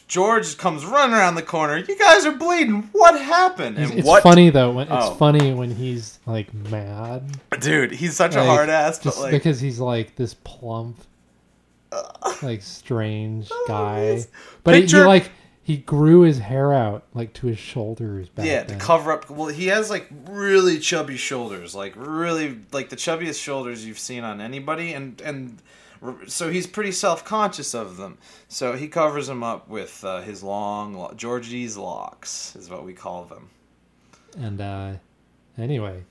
George 0.00 0.56
comes 0.58 0.84
running 0.84 1.14
around 1.14 1.34
the 1.34 1.42
corner. 1.42 1.78
You 1.78 1.98
guys 1.98 2.26
are 2.26 2.32
bleeding. 2.32 2.88
What 2.92 3.20
happened? 3.20 3.78
It's, 3.78 3.90
And 3.90 3.98
it's 4.00 4.06
what, 4.08 4.22
funny 4.22 4.50
though. 4.50 4.72
When, 4.72 4.86
it's 4.88 5.06
Oh. 5.06 5.14
funny 5.14 5.52
when 5.54 5.70
he's 5.70 6.18
like 6.26 6.52
mad, 6.54 7.38
dude? 7.60 7.92
He's 7.92 8.16
such 8.16 8.34
a 8.34 8.44
hard 8.44 8.68
ass, 8.68 8.98
but 8.98 9.04
just 9.04 9.20
like, 9.20 9.30
because 9.32 9.60
he's 9.60 9.78
like 9.80 10.16
this 10.16 10.34
plump, 10.34 10.98
like 12.42 12.62
strange 12.62 13.48
oh, 13.50 13.64
guy. 13.68 14.04
yes. 14.04 14.28
But 14.64 14.74
he, 14.74 14.86
he 14.86 14.96
like 15.02 15.30
he 15.62 15.78
grew 15.78 16.20
his 16.20 16.38
hair 16.38 16.72
out 16.72 17.04
like 17.12 17.32
to 17.34 17.48
his 17.48 17.58
shoulders 17.58 18.28
back 18.28 18.46
yeah, 18.46 18.62
to 18.62 18.68
then. 18.68 18.78
cover 18.78 19.10
up. 19.12 19.28
Well, 19.28 19.48
he 19.48 19.66
has 19.66 19.90
like 19.90 20.08
really 20.28 20.78
chubby 20.78 21.16
shoulders, 21.16 21.74
like 21.74 21.94
really 21.96 22.58
like 22.72 22.88
the 22.88 22.96
chubbiest 22.96 23.42
shoulders 23.42 23.84
you've 23.84 23.98
seen 23.98 24.22
on 24.24 24.40
anybody, 24.40 24.92
and 24.92 25.20
and 25.22 25.60
so 26.26 26.50
he's 26.50 26.66
pretty 26.66 26.92
self 26.92 27.24
conscious 27.24 27.74
of 27.74 27.96
them. 27.96 28.18
So 28.48 28.74
he 28.74 28.88
covers 28.88 29.26
them 29.26 29.42
up 29.42 29.68
with 29.68 30.04
uh, 30.04 30.20
his 30.22 30.42
long 30.42 30.94
lo- 30.94 31.12
Georgie's 31.16 31.76
locks, 31.76 32.54
is 32.56 32.68
what 32.70 32.84
we 32.84 32.92
call 32.92 33.24
them. 33.24 33.50
and 34.38 34.60
uh, 34.60 34.92
anyway, 35.58 36.02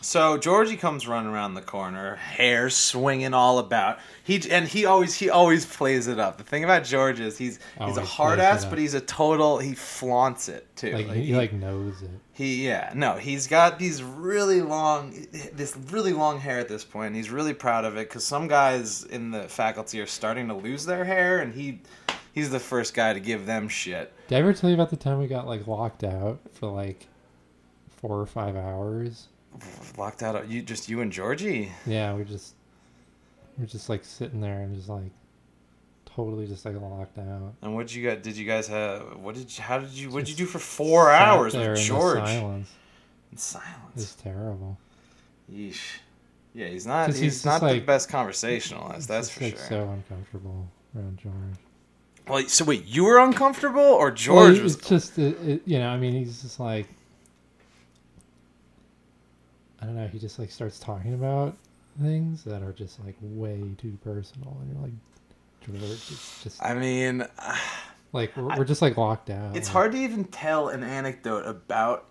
So 0.00 0.36
Georgie 0.38 0.76
comes 0.76 1.06
running 1.06 1.30
around 1.32 1.54
the 1.54 1.62
corner, 1.62 2.16
hair 2.16 2.70
swinging 2.70 3.34
all 3.34 3.58
about. 3.58 3.98
He 4.24 4.40
and 4.50 4.66
he 4.68 4.84
always 4.84 5.14
he 5.14 5.30
always 5.30 5.64
plays 5.64 6.08
it 6.08 6.18
up. 6.18 6.38
The 6.38 6.44
thing 6.44 6.64
about 6.64 6.84
George 6.84 7.20
is 7.20 7.38
he's 7.38 7.58
he's 7.86 7.96
a 7.96 8.04
hard 8.04 8.38
ass, 8.40 8.64
but 8.64 8.78
he's 8.78 8.94
a 8.94 9.00
total. 9.00 9.58
He 9.58 9.74
flaunts 9.74 10.48
it 10.48 10.66
too. 10.76 10.92
like, 10.92 11.06
Like, 11.08 11.16
he, 11.18 11.34
like 11.36 11.52
knows 11.52 12.02
it. 12.02 12.10
He 12.34 12.66
yeah 12.66 12.92
no 12.94 13.14
he's 13.16 13.46
got 13.46 13.78
these 13.78 14.02
really 14.02 14.62
long 14.62 15.26
this 15.52 15.76
really 15.90 16.14
long 16.14 16.38
hair 16.38 16.58
at 16.58 16.68
this 16.68 16.84
point. 16.84 17.08
And 17.08 17.16
he's 17.16 17.30
really 17.30 17.52
proud 17.52 17.84
of 17.84 17.96
it 17.96 18.08
because 18.08 18.24
some 18.24 18.48
guys 18.48 19.04
in 19.04 19.30
the 19.30 19.42
faculty 19.48 20.00
are 20.00 20.06
starting 20.06 20.48
to 20.48 20.54
lose 20.54 20.86
their 20.86 21.04
hair, 21.04 21.40
and 21.40 21.52
he 21.52 21.80
he's 22.32 22.50
the 22.50 22.60
first 22.60 22.94
guy 22.94 23.12
to 23.12 23.20
give 23.20 23.44
them 23.46 23.68
shit. 23.68 24.12
Did 24.28 24.36
I 24.36 24.38
ever 24.38 24.52
tell 24.54 24.70
you 24.70 24.74
about 24.74 24.90
the 24.90 24.96
time 24.96 25.18
we 25.18 25.26
got 25.26 25.46
like 25.46 25.66
locked 25.66 26.04
out 26.04 26.40
for 26.52 26.70
like 26.70 27.06
four 27.88 28.18
or 28.18 28.26
five 28.26 28.56
hours? 28.56 29.28
Locked 29.98 30.22
out. 30.22 30.48
You 30.48 30.62
just 30.62 30.88
you 30.88 31.02
and 31.02 31.12
Georgie. 31.12 31.70
Yeah, 31.86 32.14
we 32.14 32.24
just 32.24 32.54
we're 33.58 33.66
just 33.66 33.88
like 33.88 34.04
sitting 34.04 34.40
there 34.40 34.60
and 34.60 34.74
just 34.74 34.88
like 34.88 35.10
totally 36.14 36.46
just 36.46 36.64
like 36.64 36.80
locked 36.80 37.18
out. 37.18 37.54
And 37.62 37.74
what 37.74 37.94
you 37.94 38.04
got? 38.04 38.22
Did 38.22 38.36
you 38.36 38.46
guys 38.46 38.68
have? 38.68 39.16
What 39.16 39.34
did 39.34 39.56
you? 39.56 39.62
How 39.62 39.78
did 39.78 39.90
you? 39.90 40.10
What 40.10 40.20
did 40.24 40.30
you 40.30 40.36
do 40.36 40.46
for 40.46 40.58
four 40.58 41.10
hours 41.10 41.54
with 41.54 41.66
in 41.66 41.76
George? 41.76 42.18
silence. 42.18 42.70
In 43.32 43.38
silence. 43.38 43.70
It's 43.96 44.14
terrible. 44.14 44.78
Yeesh. 45.52 45.98
Yeah, 46.54 46.66
he's 46.68 46.86
not. 46.86 47.08
He's, 47.08 47.18
he's 47.18 47.44
not 47.44 47.60
the 47.62 47.80
best 47.80 48.08
conversationalist. 48.08 49.08
That's 49.08 49.30
for 49.30 49.44
like 49.44 49.56
sure. 49.56 49.66
so 49.66 49.88
uncomfortable 49.90 50.68
around 50.96 51.18
George. 51.18 51.34
Well, 52.28 52.46
so 52.48 52.64
wait, 52.64 52.84
you 52.84 53.04
were 53.04 53.18
uncomfortable, 53.18 53.80
or 53.80 54.06
Well, 54.06 54.14
George 54.14 54.58
it- 54.58 54.62
was? 54.62 54.76
Just 54.76 55.18
it, 55.18 55.36
it, 55.42 55.62
you 55.64 55.78
know. 55.78 55.88
I 55.88 55.96
mean, 55.98 56.12
he's 56.12 56.42
just 56.42 56.60
like 56.60 56.86
I 59.80 59.86
don't 59.86 59.96
know. 59.96 60.06
He 60.06 60.18
just 60.18 60.38
like 60.38 60.50
starts 60.50 60.78
talking 60.78 61.14
about 61.14 61.56
things 62.00 62.44
that 62.44 62.62
are 62.62 62.72
just 62.72 63.02
like 63.04 63.16
way 63.20 63.60
too 63.78 63.98
personal, 64.04 64.56
and 64.60 64.72
you're 64.72 64.82
like, 64.82 64.92
just 66.42 66.62
I 66.62 66.74
mean, 66.74 67.26
like 68.12 68.36
we're, 68.36 68.56
we're 68.58 68.64
just 68.64 68.82
like 68.82 68.96
locked 68.96 69.26
down. 69.26 69.54
it's 69.56 69.68
like- 69.68 69.72
hard 69.72 69.92
to 69.92 69.98
even 69.98 70.24
tell 70.24 70.68
an 70.68 70.82
anecdote 70.82 71.46
about 71.46 72.06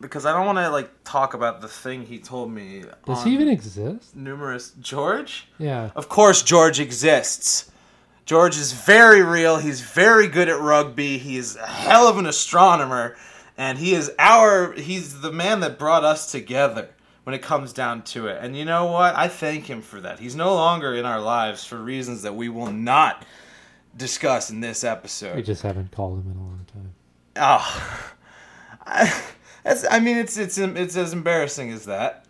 because 0.00 0.26
I 0.26 0.32
don't 0.32 0.46
want 0.46 0.58
to 0.58 0.70
like 0.70 0.90
talk 1.04 1.34
about 1.34 1.60
the 1.60 1.68
thing 1.68 2.04
he 2.04 2.18
told 2.18 2.50
me. 2.50 2.84
Does 3.06 3.24
he 3.24 3.32
even 3.32 3.48
exist? 3.48 4.14
numerous 4.14 4.72
George? 4.80 5.48
Yeah. 5.58 5.90
Of 5.96 6.08
course, 6.08 6.42
George 6.42 6.80
exists. 6.80 7.70
George 8.26 8.58
is 8.58 8.72
very 8.72 9.22
real. 9.22 9.56
He's 9.58 9.80
very 9.80 10.26
good 10.26 10.48
at 10.48 10.60
rugby. 10.60 11.16
He 11.18 11.36
is 11.36 11.56
a 11.56 11.66
hell 11.66 12.08
of 12.08 12.18
an 12.18 12.26
astronomer, 12.26 13.16
and 13.56 13.78
he 13.78 13.94
is 13.94 14.10
our. 14.18 14.72
He's 14.72 15.20
the 15.20 15.30
man 15.32 15.60
that 15.60 15.78
brought 15.78 16.04
us 16.04 16.30
together 16.30 16.90
when 17.26 17.34
it 17.34 17.42
comes 17.42 17.72
down 17.72 18.02
to 18.02 18.28
it. 18.28 18.38
And 18.40 18.56
you 18.56 18.64
know 18.64 18.84
what? 18.84 19.16
I 19.16 19.26
thank 19.26 19.66
him 19.66 19.82
for 19.82 20.00
that. 20.00 20.20
He's 20.20 20.36
no 20.36 20.54
longer 20.54 20.94
in 20.94 21.04
our 21.04 21.20
lives 21.20 21.64
for 21.64 21.76
reasons 21.76 22.22
that 22.22 22.36
we 22.36 22.48
will 22.48 22.70
not 22.70 23.24
discuss 23.96 24.48
in 24.48 24.60
this 24.60 24.84
episode. 24.84 25.34
We 25.34 25.42
just 25.42 25.62
haven't 25.62 25.90
called 25.90 26.20
him 26.24 26.30
in 26.30 26.36
a 26.36 26.40
long 26.40 26.66
time. 26.72 26.94
Oh, 27.34 28.10
I. 28.86 29.22
I 29.90 29.98
mean, 29.98 30.18
it's 30.18 30.38
it's 30.38 30.56
it's 30.56 30.96
as 30.96 31.12
embarrassing 31.12 31.72
as 31.72 31.86
that. 31.86 32.26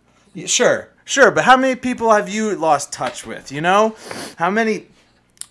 Sure, 0.47 0.89
sure, 1.05 1.29
but 1.29 1.43
how 1.43 1.55
many 1.55 1.75
people 1.75 2.11
have 2.11 2.27
you 2.27 2.55
lost 2.55 2.91
touch 2.91 3.23
with? 3.27 3.51
You 3.51 3.61
know, 3.61 3.95
how 4.37 4.49
many 4.49 4.87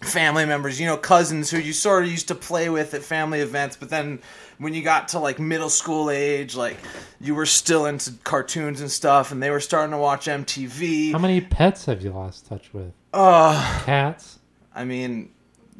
family 0.00 0.44
members, 0.44 0.80
you 0.80 0.86
know, 0.86 0.96
cousins 0.96 1.52
who 1.52 1.58
you 1.58 1.72
sort 1.72 2.02
of 2.02 2.10
used 2.10 2.26
to 2.28 2.34
play 2.34 2.68
with 2.68 2.94
at 2.94 3.02
family 3.02 3.38
events, 3.38 3.76
but 3.76 3.90
then 3.90 4.18
when 4.58 4.74
you 4.74 4.82
got 4.82 5.08
to 5.08 5.18
like 5.18 5.38
middle 5.38 5.70
school 5.70 6.10
age, 6.10 6.54
like 6.56 6.78
you 7.20 7.34
were 7.34 7.46
still 7.46 7.86
into 7.86 8.12
cartoons 8.24 8.80
and 8.80 8.90
stuff, 8.90 9.32
and 9.32 9.42
they 9.42 9.50
were 9.50 9.60
starting 9.60 9.92
to 9.92 9.98
watch 9.98 10.26
MTV. 10.26 11.12
How 11.12 11.18
many 11.18 11.40
pets 11.40 11.86
have 11.86 12.02
you 12.02 12.10
lost 12.10 12.46
touch 12.46 12.72
with? 12.72 12.92
Uh, 13.12 13.82
Cats? 13.84 14.38
I 14.74 14.84
mean, 14.84 15.30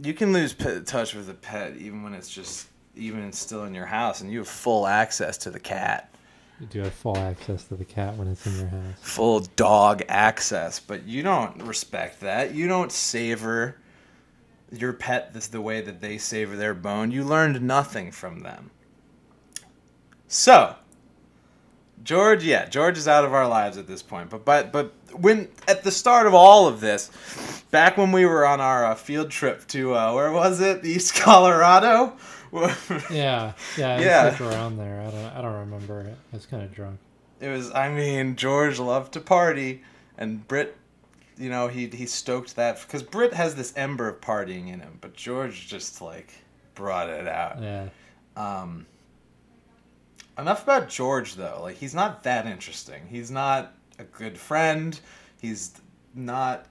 you 0.03 0.15
can 0.15 0.33
lose 0.33 0.55
touch 0.55 1.15
with 1.15 1.29
a 1.29 1.35
pet 1.35 1.77
even 1.77 2.03
when 2.03 2.15
it's 2.15 2.29
just 2.31 2.69
even 2.95 3.23
it's 3.25 3.39
still 3.39 3.65
in 3.65 3.75
your 3.75 3.87
house, 3.87 4.21
and 4.21 4.31
you 4.31 4.39
have 4.39 4.49
full 4.49 4.87
access 4.87 5.37
to 5.39 5.51
the 5.51 5.61
cat. 5.61 6.11
You 6.61 6.67
do 6.67 6.81
have 6.81 6.95
full 6.95 7.19
access 7.19 7.65
to 7.65 7.75
the 7.75 7.85
cat 7.85 8.17
when 8.17 8.29
it's 8.29 8.47
in 8.47 8.59
your 8.59 8.69
house. 8.69 8.97
full 9.01 9.41
dog 9.57 10.03
access, 10.09 10.81
but 10.81 11.05
you 11.05 11.23
don't 11.23 11.63
respect 11.63 12.21
that. 12.21 12.55
You 12.55 12.67
don't 12.67 12.91
savor 12.91 13.77
your 14.81 14.93
pet 14.93 15.33
this 15.35 15.47
the 15.49 15.61
way 15.61 15.81
that 15.81 16.01
they 16.01 16.19
savor 16.19 16.57
their 16.57 16.75
bone. 16.75 17.11
You 17.11 17.25
learned 17.25 17.61
nothing 17.63 18.11
from 18.13 18.41
them. 18.41 18.71
So, 20.29 20.77
George, 22.03 22.45
yeah, 22.45 22.67
George 22.69 22.99
is 22.99 23.09
out 23.09 23.25
of 23.25 23.33
our 23.33 23.49
lives 23.49 23.79
at 23.79 23.87
this 23.87 24.03
point. 24.03 24.31
But 24.31 24.45
but 24.45 24.73
but 24.73 24.93
when 25.19 25.49
at 25.69 25.83
the 25.85 25.91
start 25.91 26.27
of 26.27 26.35
all 26.35 26.69
of 26.69 26.81
this, 26.81 27.11
back 27.71 27.97
when 27.97 28.13
we 28.13 28.27
were 28.27 28.47
on 28.47 28.61
our 28.61 28.85
uh, 28.85 28.95
field 28.95 29.31
trip 29.31 29.67
to 29.69 29.95
uh, 29.95 30.13
where 30.15 30.33
was 30.33 30.61
it? 30.61 30.85
East 30.85 31.15
Colorado. 31.15 32.17
Yeah, 33.11 33.53
yeah, 33.77 34.01
Yeah. 34.01 34.43
around 34.43 34.79
there. 34.79 35.03
I 35.03 35.11
don't, 35.11 35.37
I 35.37 35.43
don't 35.43 35.61
remember. 35.69 36.07
I 36.33 36.37
was 36.37 36.47
kind 36.47 36.63
of 36.63 36.73
drunk. 36.73 36.99
It 37.41 37.49
was. 37.49 37.71
I 37.73 37.91
mean, 37.93 38.37
George 38.37 38.79
loved 38.79 39.13
to 39.13 39.21
party, 39.21 39.83
and 40.17 40.47
Britt, 40.49 40.75
you 41.39 41.51
know, 41.51 41.69
he 41.69 41.87
he 41.89 42.07
stoked 42.07 42.57
that 42.57 42.81
because 42.81 43.03
Britt 43.03 43.33
has 43.35 43.55
this 43.55 43.73
ember 43.77 44.09
of 44.09 44.21
partying 44.21 44.69
in 44.73 44.81
him, 44.81 44.99
but 45.01 45.15
George 45.15 45.69
just 45.69 46.01
like 46.01 46.33
brought 46.75 47.09
it 47.09 47.29
out. 47.29 47.63
Yeah, 47.63 47.89
Um, 48.37 48.87
enough 50.39 50.63
about 50.63 50.89
George 50.89 51.35
though. 51.35 51.61
Like 51.63 51.77
he's 51.77 51.95
not 51.95 52.23
that 52.25 52.47
interesting. 52.47 53.03
He's 53.11 53.31
not 53.31 53.73
a 53.99 54.05
good 54.05 54.39
friend. 54.39 54.99
He's 55.41 55.73
not. 56.15 56.67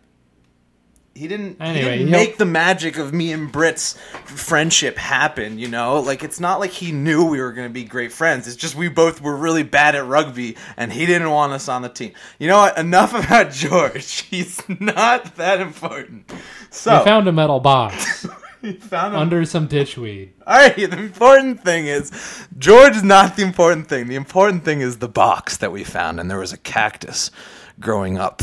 He 1.15 1.29
didn't, 1.29 1.61
he 1.63 1.73
didn't 1.73 2.09
make 2.11 2.37
the 2.37 2.45
magic 2.45 2.97
of 2.97 3.13
me 3.13 3.31
and 3.31 3.49
Britt's 3.49 3.93
friendship 4.25 4.97
happen, 4.97 5.57
you 5.57 5.69
know? 5.69 6.01
Like, 6.01 6.23
it's 6.25 6.41
not 6.41 6.59
like 6.59 6.71
he 6.71 6.91
knew 6.91 7.23
we 7.23 7.39
were 7.39 7.53
going 7.53 7.69
to 7.69 7.73
be 7.73 7.85
great 7.85 8.11
friends. 8.11 8.47
It's 8.47 8.57
just 8.57 8.75
we 8.75 8.89
both 8.89 9.21
were 9.21 9.35
really 9.37 9.63
bad 9.63 9.95
at 9.95 10.05
rugby, 10.05 10.57
and 10.75 10.91
he 10.91 11.05
didn't 11.05 11.29
want 11.29 11.53
us 11.53 11.69
on 11.69 11.83
the 11.83 11.89
team. 11.89 12.11
You 12.37 12.49
know 12.49 12.57
what? 12.57 12.77
Enough 12.77 13.13
about 13.25 13.53
George. 13.53 14.23
He's 14.23 14.61
not 14.67 15.37
that 15.37 15.61
important. 15.61 16.29
So, 16.69 16.99
We 16.99 17.05
found 17.05 17.29
a 17.29 17.31
metal 17.31 17.61
box 17.61 18.27
we 18.61 18.73
found 18.73 19.13
him. 19.13 19.21
under 19.21 19.45
some 19.45 19.67
ditchweed. 19.67 20.31
All 20.45 20.57
right, 20.57 20.75
the 20.75 20.97
important 20.97 21.63
thing 21.63 21.87
is 21.87 22.11
George 22.57 22.95
is 22.97 23.03
not 23.03 23.37
the 23.37 23.43
important 23.43 23.87
thing. 23.87 24.07
The 24.07 24.15
important 24.15 24.65
thing 24.65 24.81
is 24.81 24.97
the 24.97 25.07
box 25.07 25.57
that 25.57 25.71
we 25.71 25.83
found, 25.83 26.19
and 26.19 26.29
there 26.29 26.39
was 26.39 26.51
a 26.51 26.57
cactus 26.57 27.31
growing 27.79 28.17
up, 28.17 28.41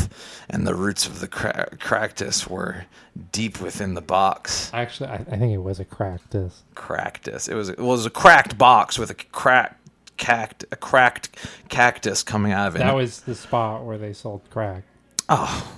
and 0.50 0.66
the 0.66 0.74
roots 0.74 1.06
of 1.06 1.20
the 1.20 1.28
cra- 1.28 1.76
cactus 1.80 2.46
were 2.46 2.84
deep 3.30 3.60
within 3.60 3.94
the 3.94 4.00
box. 4.00 4.70
Actually, 4.74 5.10
I, 5.10 5.14
I 5.14 5.36
think 5.36 5.52
it 5.52 5.59
was 5.62 5.80
a 5.80 5.84
cactus. 5.84 6.62
Cactus. 6.74 7.48
It 7.48 7.54
was 7.54 7.68
it 7.68 7.78
was 7.78 8.06
a 8.06 8.10
cracked 8.10 8.59
box 8.59 8.98
with 8.98 9.10
a 9.10 9.14
cracked 9.14 9.78
cact 10.18 10.64
a 10.70 10.76
cracked 10.76 11.36
cactus 11.68 12.22
coming 12.22 12.52
out 12.52 12.68
of 12.68 12.76
it. 12.76 12.80
That 12.80 12.94
was 12.94 13.20
the 13.20 13.34
spot 13.34 13.84
where 13.84 13.98
they 13.98 14.12
sold 14.12 14.42
crack. 14.50 14.82
oh, 15.28 15.72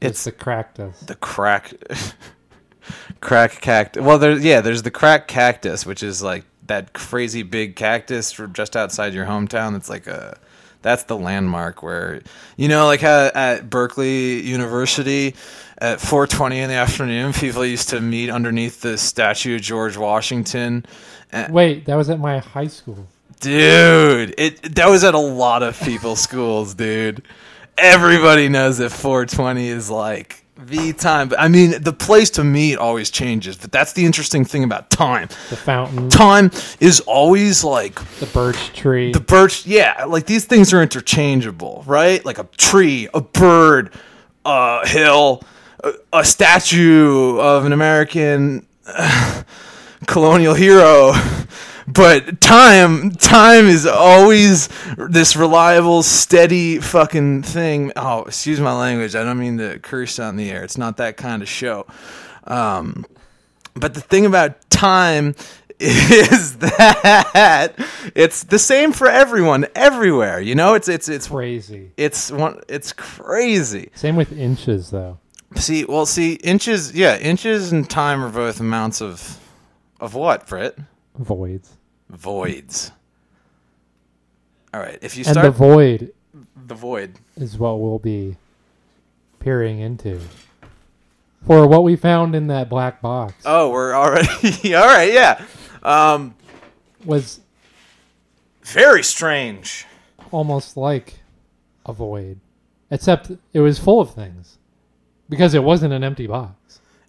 It's 0.00 0.10
it's 0.10 0.24
the 0.24 0.32
cactus. 0.32 1.00
the 1.00 1.14
crack 1.16 1.74
crack 3.20 3.60
cactus. 3.60 4.02
Well, 4.02 4.18
there's 4.18 4.44
yeah, 4.44 4.60
there's 4.60 4.82
the 4.82 4.90
crack 4.90 5.28
cactus, 5.28 5.84
which 5.86 6.02
is 6.02 6.22
like 6.22 6.44
that 6.66 6.92
crazy 6.92 7.42
big 7.42 7.76
cactus 7.76 8.32
from 8.32 8.52
just 8.52 8.76
outside 8.76 9.12
your 9.14 9.26
hometown. 9.26 9.72
That's 9.72 9.88
like 9.90 10.06
a 10.06 10.38
that's 10.82 11.04
the 11.04 11.16
landmark 11.16 11.82
where 11.82 12.20
you 12.56 12.68
know, 12.68 12.86
like 12.86 13.00
how 13.00 13.30
at 13.34 13.70
Berkeley 13.70 14.40
University 14.42 15.34
at 15.78 15.98
4:20 15.98 16.56
in 16.56 16.68
the 16.68 16.74
afternoon, 16.74 17.32
people 17.32 17.64
used 17.64 17.88
to 17.90 18.00
meet 18.00 18.30
underneath 18.30 18.80
the 18.80 18.98
statue 18.98 19.56
of 19.56 19.62
George 19.62 19.96
Washington. 19.96 20.84
Wait, 21.50 21.86
that 21.86 21.96
was 21.96 22.10
at 22.10 22.20
my 22.20 22.38
high 22.38 22.66
school. 22.66 23.06
Dude, 23.40 24.34
it 24.38 24.76
that 24.76 24.88
was 24.88 25.02
at 25.02 25.14
a 25.14 25.18
lot 25.18 25.62
of 25.62 25.80
people's 25.80 26.20
schools, 26.20 26.74
dude. 26.74 27.22
Everybody 27.76 28.48
knows 28.48 28.78
that 28.78 28.90
420 28.90 29.68
is 29.68 29.90
like 29.90 30.41
the 30.66 30.92
time. 30.92 31.28
But 31.28 31.40
I 31.40 31.48
mean, 31.48 31.82
the 31.82 31.92
place 31.92 32.30
to 32.30 32.44
meet 32.44 32.76
always 32.76 33.10
changes, 33.10 33.56
but 33.56 33.72
that's 33.72 33.92
the 33.92 34.04
interesting 34.04 34.44
thing 34.44 34.64
about 34.64 34.90
time. 34.90 35.28
The 35.50 35.56
fountain, 35.56 36.08
Time 36.10 36.50
is 36.80 37.00
always 37.00 37.64
like 37.64 37.94
the 38.18 38.26
birch 38.26 38.72
tree. 38.72 39.12
the 39.12 39.20
birch. 39.20 39.66
Yeah, 39.66 40.04
like 40.08 40.26
these 40.26 40.44
things 40.44 40.72
are 40.72 40.82
interchangeable, 40.82 41.84
right? 41.86 42.24
Like 42.24 42.38
a 42.38 42.44
tree, 42.56 43.08
a 43.14 43.20
bird, 43.20 43.92
a 44.44 44.86
hill, 44.88 45.42
a, 45.84 45.92
a 46.12 46.24
statue 46.24 47.38
of 47.38 47.64
an 47.64 47.72
American 47.72 48.66
uh, 48.86 49.42
colonial 50.06 50.54
hero. 50.54 51.12
But 51.86 52.40
time, 52.40 53.10
time 53.12 53.66
is 53.66 53.86
always 53.86 54.68
this 54.96 55.36
reliable, 55.36 56.02
steady 56.02 56.78
fucking 56.78 57.42
thing. 57.42 57.92
Oh, 57.96 58.22
excuse 58.22 58.60
my 58.60 58.72
language. 58.78 59.14
I 59.14 59.24
don't 59.24 59.38
mean 59.38 59.58
to 59.58 59.78
curse 59.78 60.18
on 60.18 60.36
the 60.36 60.50
air. 60.50 60.62
It's 60.62 60.78
not 60.78 60.96
that 60.98 61.16
kind 61.16 61.42
of 61.42 61.48
show. 61.48 61.86
Um, 62.44 63.06
but 63.74 63.94
the 63.94 64.00
thing 64.00 64.26
about 64.26 64.70
time 64.70 65.34
is 65.78 66.56
that 66.58 67.74
it's 68.14 68.44
the 68.44 68.58
same 68.58 68.92
for 68.92 69.08
everyone, 69.08 69.66
everywhere. 69.74 70.40
You 70.40 70.54
know, 70.54 70.74
it's 70.74 70.88
it's 70.88 71.08
it's 71.08 71.26
crazy. 71.26 71.90
it's 71.96 72.30
one. 72.30 72.60
It's 72.68 72.92
crazy. 72.92 73.90
Same 73.94 74.16
with 74.16 74.32
inches, 74.32 74.90
though. 74.90 75.18
See, 75.56 75.84
well, 75.84 76.06
see, 76.06 76.34
inches. 76.34 76.94
Yeah, 76.94 77.18
inches 77.18 77.72
and 77.72 77.88
time 77.88 78.22
are 78.22 78.30
both 78.30 78.60
amounts 78.60 79.00
of 79.02 79.40
of 80.00 80.14
what, 80.14 80.46
Britt? 80.46 80.78
Voids. 81.18 81.70
Voids. 82.10 82.90
All 84.74 84.80
right, 84.80 84.98
if 85.02 85.16
you 85.16 85.24
And 85.26 85.36
the 85.36 85.50
void 85.50 86.12
the 86.66 86.74
void. 86.74 87.18
is 87.36 87.58
what 87.58 87.80
we'll 87.80 87.98
be 87.98 88.36
peering 89.38 89.80
into. 89.80 90.20
For 91.46 91.66
what 91.66 91.82
we 91.84 91.96
found 91.96 92.34
in 92.36 92.46
that 92.46 92.68
black 92.70 93.02
box 93.02 93.34
Oh, 93.44 93.70
we're 93.70 93.94
already 93.94 94.28
all 94.74 94.86
right. 94.86 95.12
Yeah, 95.12 95.44
um, 95.82 96.34
was 97.04 97.40
very 98.62 99.02
strange. 99.02 99.84
almost 100.30 100.76
like 100.76 101.20
a 101.84 101.92
void, 101.92 102.38
except 102.90 103.32
it 103.52 103.60
was 103.60 103.78
full 103.78 104.00
of 104.00 104.14
things 104.14 104.56
because 105.28 105.52
it 105.52 105.64
wasn't 105.64 105.92
an 105.92 106.04
empty 106.04 106.26
box. 106.28 106.54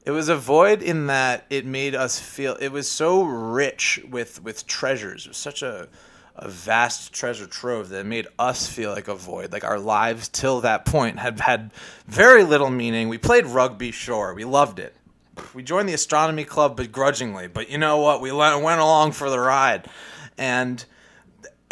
It 0.05 0.11
was 0.11 0.27
a 0.27 0.35
void 0.35 0.81
in 0.81 1.07
that 1.07 1.45
it 1.49 1.65
made 1.65 1.95
us 1.95 2.19
feel 2.19 2.57
it 2.59 2.71
was 2.71 2.89
so 2.89 3.23
rich 3.23 4.01
with 4.09 4.43
with 4.43 4.67
treasures. 4.67 5.25
It 5.25 5.29
was 5.29 5.37
such 5.37 5.61
a 5.61 5.87
a 6.35 6.47
vast 6.47 7.13
treasure 7.13 7.45
trove 7.45 7.89
that 7.89 8.05
made 8.05 8.27
us 8.39 8.67
feel 8.67 8.91
like 8.91 9.07
a 9.07 9.15
void. 9.15 9.51
Like 9.51 9.63
our 9.63 9.79
lives 9.79 10.27
till 10.27 10.61
that 10.61 10.85
point 10.85 11.19
had 11.19 11.39
had 11.39 11.71
very 12.07 12.43
little 12.43 12.69
meaning. 12.69 13.07
We 13.07 13.17
played 13.17 13.45
rugby, 13.45 13.91
sure, 13.91 14.33
we 14.33 14.43
loved 14.43 14.79
it. 14.79 14.95
We 15.53 15.63
joined 15.63 15.89
the 15.89 15.93
astronomy 15.93 16.43
club 16.43 16.75
begrudgingly, 16.75 17.47
but 17.47 17.69
you 17.69 17.77
know 17.77 17.97
what? 17.99 18.21
We 18.21 18.31
went 18.31 18.55
along 18.55 19.13
for 19.13 19.29
the 19.29 19.39
ride, 19.39 19.87
and 20.37 20.83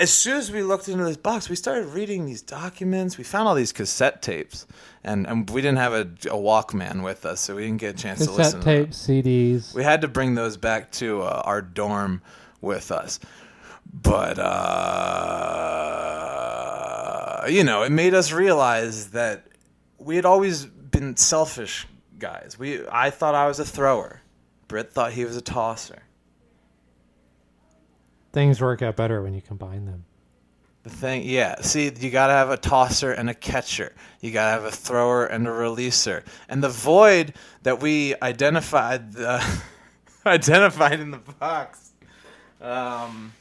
as 0.02 0.12
soon 0.12 0.38
as 0.38 0.52
we 0.52 0.64
looked 0.64 0.90
into 0.90 1.04
this 1.04 1.16
box, 1.16 1.48
we 1.48 1.56
started 1.56 1.86
reading 1.90 2.26
these 2.26 2.42
documents. 2.42 3.20
We 3.20 3.24
found 3.24 3.48
all 3.48 3.54
these 3.54 3.72
cassette 3.72 4.24
tapes, 4.24 4.66
and, 5.04 5.28
and 5.28 5.48
we 5.48 5.62
didn't 5.62 5.78
have 5.78 5.94
a, 5.94 6.02
a 6.02 6.36
Walkman 6.36 7.04
with 7.04 7.24
us, 7.24 7.40
so 7.40 7.56
we 7.56 7.66
didn't 7.68 7.78
get 7.82 7.94
a 7.94 7.98
chance 7.98 8.26
to 8.26 8.32
listen. 8.32 8.62
Cassette 8.62 8.62
to 8.62 8.66
them. 8.66 8.86
tapes, 8.86 9.08
CDs. 9.08 9.76
We 9.76 9.84
had 9.84 10.02
to 10.02 10.08
bring 10.08 10.34
those 10.34 10.58
back 10.58 10.92
to 10.94 11.22
uh, 11.22 11.44
our 11.46 11.62
dorm 11.62 12.24
with 12.62 12.92
us. 12.92 13.20
But, 13.94 14.40
uh, 14.40 14.48
you 17.48 17.64
know, 17.64 17.84
it 17.84 17.92
made 17.92 18.16
us 18.16 18.32
realize 18.32 19.12
that 19.12 19.46
we 20.00 20.16
had 20.16 20.26
always 20.26 20.66
been 20.66 21.16
selfish 21.16 21.86
guys. 22.18 22.58
We, 22.58 22.88
I 22.88 23.12
thought 23.12 23.36
I 23.36 23.46
was 23.48 23.60
a 23.60 23.66
thrower. 23.66 24.22
Britt 24.68 24.94
thought 24.94 25.14
he 25.14 25.26
was 25.26 25.38
a 25.38 25.42
tosser. 25.42 26.02
Things 28.34 28.62
work 28.62 28.82
out 28.82 28.96
better 28.96 29.22
when 29.22 29.34
you 29.34 29.42
combine 29.42 29.86
them. 29.86 30.06
The 30.84 30.90
thing, 30.90 31.24
yeah. 31.26 31.62
See, 31.62 31.92
you 32.00 32.10
gotta 32.10 32.34
have 32.34 32.50
a 32.50 32.58
tosser 32.58 33.12
and 33.12 33.30
a 33.30 33.34
catcher. 33.36 33.94
You 34.20 34.32
gotta 34.32 34.52
have 34.52 34.64
a 34.66 34.72
thrower 34.72 35.26
and 35.26 35.48
a 35.48 35.52
releaser. 35.52 36.24
And 36.50 36.64
the 36.64 36.70
void 36.70 37.34
that 37.64 37.82
we 37.82 38.16
identified, 38.22 39.16
uh, 39.18 39.44
identified 40.26 41.00
in 41.00 41.12
the 41.12 41.18
box. 41.40 41.92
Um, 42.62 43.34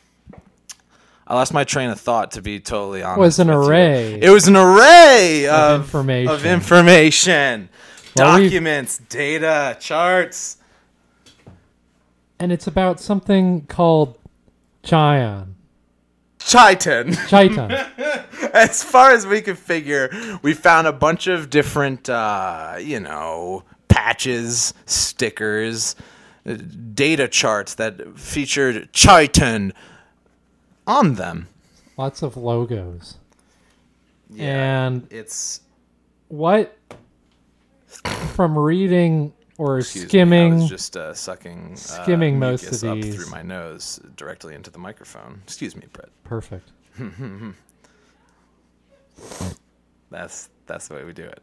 I 1.27 1.35
lost 1.35 1.55
my 1.55 1.65
train 1.65 1.89
of 1.91 1.99
thought. 2.01 2.33
To 2.33 2.43
be 2.43 2.61
totally 2.61 3.03
honest, 3.03 3.19
Was 3.21 3.39
an 3.39 3.49
with 3.49 3.57
you. 3.57 3.63
array 3.71 4.21
It 4.21 4.31
was 4.31 4.49
an 4.49 4.57
array 4.57 5.47
of 5.47 5.55
of, 5.55 5.81
information. 5.85 6.31
of 6.35 6.45
information, 6.45 7.69
Well, 8.17 8.39
documents, 8.43 8.99
data, 9.09 9.77
charts. 9.81 10.59
and 12.39 12.51
it's 12.53 12.67
about 12.67 13.01
something 13.01 13.63
called 13.67 14.19
Chion. 14.83 15.57
Chiton. 16.39 17.13
Chiton. 17.29 17.71
as 18.55 18.83
far 18.83 19.13
as 19.13 19.27
we 19.27 19.41
could 19.41 19.59
figure, 19.59 20.11
we 20.43 20.55
found 20.55 20.87
a 20.87 20.93
bunch 20.93 21.27
of 21.27 21.51
different, 21.51 22.09
uh, 22.09 22.77
you 22.81 22.99
know, 22.99 23.63
patches, 23.89 24.75
stickers, 24.87 25.95
uh, 26.47 26.57
data 26.95 27.29
charts 27.29 27.75
that 27.75 28.19
featured 28.19 28.93
Chiton 28.93 29.73
on 30.87 31.15
them. 31.15 31.49
Lots 31.97 32.23
of 32.23 32.37
logos. 32.37 33.19
Yeah, 34.31 34.87
And 34.87 35.07
it's 35.11 35.61
what 36.29 36.77
from 38.35 38.57
reading 38.59 39.33
or 39.61 39.79
excuse 39.79 40.05
me, 40.05 40.07
I 40.07 40.09
skimming 40.09 40.55
was 40.61 40.69
just 40.71 40.97
uh, 40.97 41.13
sucking, 41.13 41.73
uh, 41.73 41.77
skimming 41.77 42.39
most 42.39 42.65
of 42.83 42.83
up 42.91 42.95
these. 42.97 43.15
through 43.15 43.29
my 43.31 43.43
nose 43.43 44.01
directly 44.17 44.55
into 44.55 44.71
the 44.71 44.79
microphone. 44.79 45.43
Excuse 45.45 45.77
me, 45.77 45.85
Brett. 45.93 46.09
perfect. 46.25 46.73
That's 50.11 50.49
that's 50.67 50.89
the 50.89 50.95
way 50.95 51.05
we 51.05 51.13
do 51.13 51.25
it. 51.25 51.43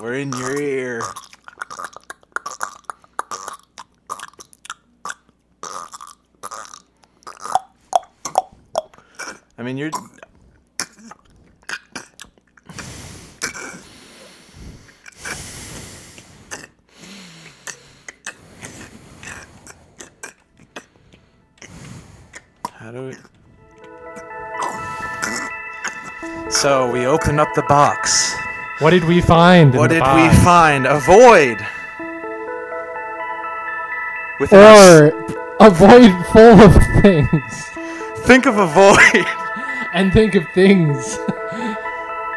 We're 0.00 0.14
in 0.14 0.32
your 0.32 0.58
ear. 0.60 1.02
I 9.58 9.62
mean, 9.62 9.76
you're. 9.76 9.90
So 26.60 26.90
we 26.90 27.06
open 27.06 27.40
up 27.40 27.48
the 27.54 27.62
box. 27.62 28.34
What 28.80 28.90
did 28.90 29.04
we 29.04 29.20
find? 29.22 29.74
in 29.74 29.78
What 29.80 29.88
did 29.90 30.00
box? 30.00 30.36
we 30.36 30.44
find? 30.44 30.86
A 30.86 30.98
void. 31.00 31.56
Or 34.52 35.08
a 35.60 35.70
void 35.70 36.12
full 36.32 36.60
of 36.60 36.74
things. 37.02 37.70
Think 38.26 38.46
of 38.46 38.58
a 38.58 38.66
void. 38.66 39.26
and 39.94 40.12
think 40.12 40.34
of 40.34 40.44
things 40.54 41.18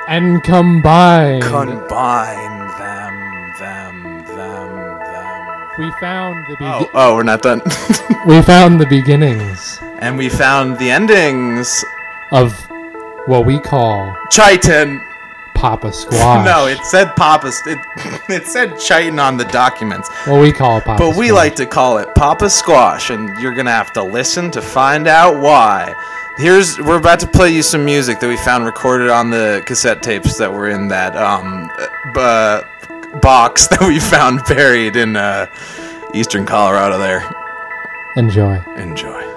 and 0.08 0.41
combine. 0.44 1.41
Combine 1.41 2.60
them, 2.80 3.54
them, 3.60 4.26
them, 4.26 4.76
them. 5.00 5.70
we 5.80 5.91
found 6.00 6.45
the 6.50 6.56
be- 6.58 6.66
Oh, 6.66 6.90
oh, 6.94 7.16
we're 7.16 7.24
not 7.24 7.41
done. 7.41 7.62
we 8.28 8.41
found 8.41 8.80
the 8.80 8.86
beginnings 8.88 9.80
and 10.00 10.18
we 10.18 10.30
found 10.30 10.78
the 10.80 10.90
endings. 10.91 11.84
of 12.32 12.68
what 13.26 13.45
we 13.45 13.60
call 13.60 14.16
Chitin. 14.32 15.00
Papa 15.56 15.94
Squash. 15.94 16.45
No, 16.45 16.66
it 16.68 16.84
said 16.86 17.16
Papa. 17.16 17.52
It, 17.66 17.80
it 18.30 18.48
said 18.48 18.78
Chitin 18.80 19.20
on 19.20 19.38
the 19.38 19.45
documents, 19.45 20.10
what 20.26 20.41
we 20.41 20.52
call 20.52 20.82
Papa. 20.82 20.98
but 20.98 21.16
we 21.16 21.28
Squash. 21.28 21.38
like 21.44 21.56
to 21.56 21.66
call 21.66 21.98
it 22.00 22.14
Papa 22.16 22.50
Squash, 22.50 23.10
and 23.12 23.38
you're 23.40 23.54
gonna 23.54 23.72
have 23.72 23.94
to 23.94 24.04
listen 24.04 24.52
to 24.52 24.62
find 24.62 25.08
out 25.08 25.41
why. 25.41 25.94
Here's 26.38 26.80
we're 26.80 26.98
about 26.98 27.20
to 27.20 27.28
play 27.28 27.52
you 27.52 27.62
some 27.62 27.86
music 27.86 28.20
that 28.20 28.28
we 28.28 28.38
found 28.38 28.66
recorded 28.66 29.10
on 29.10 29.30
the 29.30 29.62
cassette 29.68 30.02
tapes 30.02 30.38
that 30.40 30.52
were 30.52 30.68
in 30.68 30.88
that 30.88 31.16
um 31.16 31.70
uh, 32.18 32.62
box 33.22 33.68
that 33.72 33.82
we 33.82 34.00
found 34.00 34.41
buried 34.48 34.95
in 34.95 35.16
uh, 35.16 35.45
eastern 36.16 36.45
Colorado. 36.45 36.98
There, 36.98 37.24
enjoy. 38.18 38.60
enjoy. 38.76 39.33